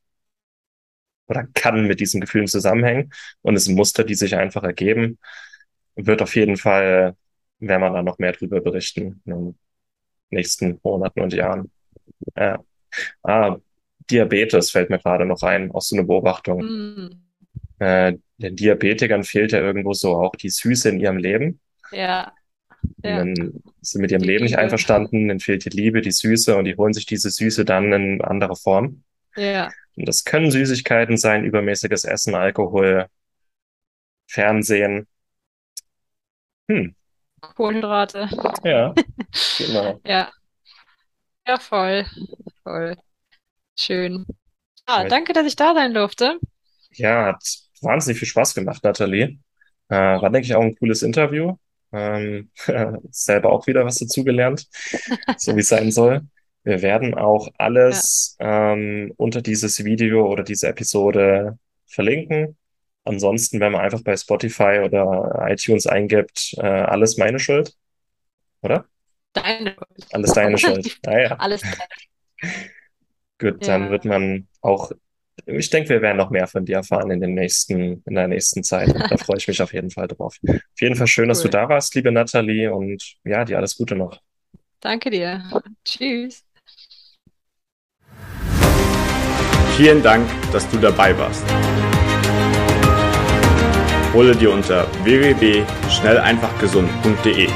[1.26, 3.10] oder kann mit diesen Gefühlen zusammenhängen.
[3.42, 5.18] Und es sind Muster, die sich einfach ergeben.
[5.96, 7.16] Wird auf jeden Fall,
[7.60, 9.58] wenn man da noch mehr drüber berichten in den
[10.30, 11.70] nächsten Monaten und Jahren.
[12.36, 12.62] Ja.
[13.22, 13.56] Ah,
[14.10, 16.60] Diabetes fällt mir gerade noch ein, auch so eine Beobachtung.
[16.60, 17.23] Hm.
[17.84, 21.60] Äh, den Diabetikern fehlt ja irgendwo so auch die Süße in ihrem Leben.
[21.90, 22.34] Ja,
[23.02, 24.58] Und ja, dann sind mit ihrem die Leben nicht Liebe.
[24.58, 28.22] einverstanden, dann fehlt die Liebe, die Süße und die holen sich diese Süße dann in
[28.22, 29.04] anderer Form.
[29.36, 33.06] Ja, Und das können Süßigkeiten sein, übermäßiges Essen, Alkohol,
[34.26, 35.06] Fernsehen.
[36.70, 36.94] Hm,
[37.40, 38.28] Kohlenhydrate.
[38.62, 38.98] ja,
[39.58, 40.02] genau.
[40.04, 40.30] Ja,
[41.46, 42.04] ja, voll,
[42.62, 42.96] voll.
[43.78, 44.26] Schön.
[44.86, 46.38] Ah, danke, dass ich da sein durfte.
[46.92, 49.38] Ja, hat wahnsinnig viel Spaß gemacht, Nathalie.
[49.88, 51.56] Äh, war, denke ich, auch ein cooles Interview.
[51.92, 52.50] Ähm,
[53.10, 54.68] selber auch wieder was dazugelernt,
[55.36, 56.22] so wie es sein soll.
[56.64, 57.48] Wir werden auch
[57.88, 62.56] Ja, alles ähm, unter dieses Video oder diese Episode verlinken.
[63.04, 67.74] Ansonsten, wenn man einfach bei Spotify oder iTunes eingibt, äh, alles meine Schuld,
[68.62, 68.86] oder?
[69.32, 69.76] deine
[70.12, 70.90] Alles deine Schuld.
[71.06, 71.88] Ah ja, Alles deine.
[73.38, 74.92] gut, dann wird Ja, man auch,
[75.46, 78.62] ich denke, wir werden noch mehr von dir erfahren in den nächsten, in der nächsten
[78.62, 78.94] Zeit.
[78.94, 80.36] Da freue ich mich auf jeden Fall drauf.
[80.46, 81.52] Auf jeden Fall schön, dass du cool.
[81.52, 84.20] da warst, liebe Nathalie, und ja, dir alles Gute noch.
[84.80, 85.42] Danke dir.
[85.84, 86.44] Tschüss.
[89.76, 91.44] Vielen Dank, dass du dabei warst.
[94.12, 97.48] Hole dir unter www.schnelleinfachgesund.de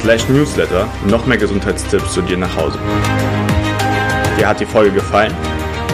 [0.00, 2.80] slash newsletter noch mehr Gesundheitstipps zu dir nach Hause.
[4.36, 5.32] Dir hat die Folge gefallen?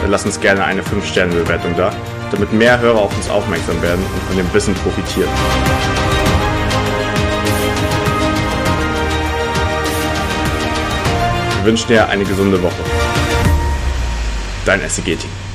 [0.07, 1.91] Dann lass uns gerne eine 5-Sterne-Bewertung da,
[2.31, 5.29] damit mehr Hörer auf uns aufmerksam werden und von dem Wissen profitieren.
[11.57, 12.81] Wir wünschen dir eine gesunde Woche.
[14.65, 15.46] Dein SEG-Team.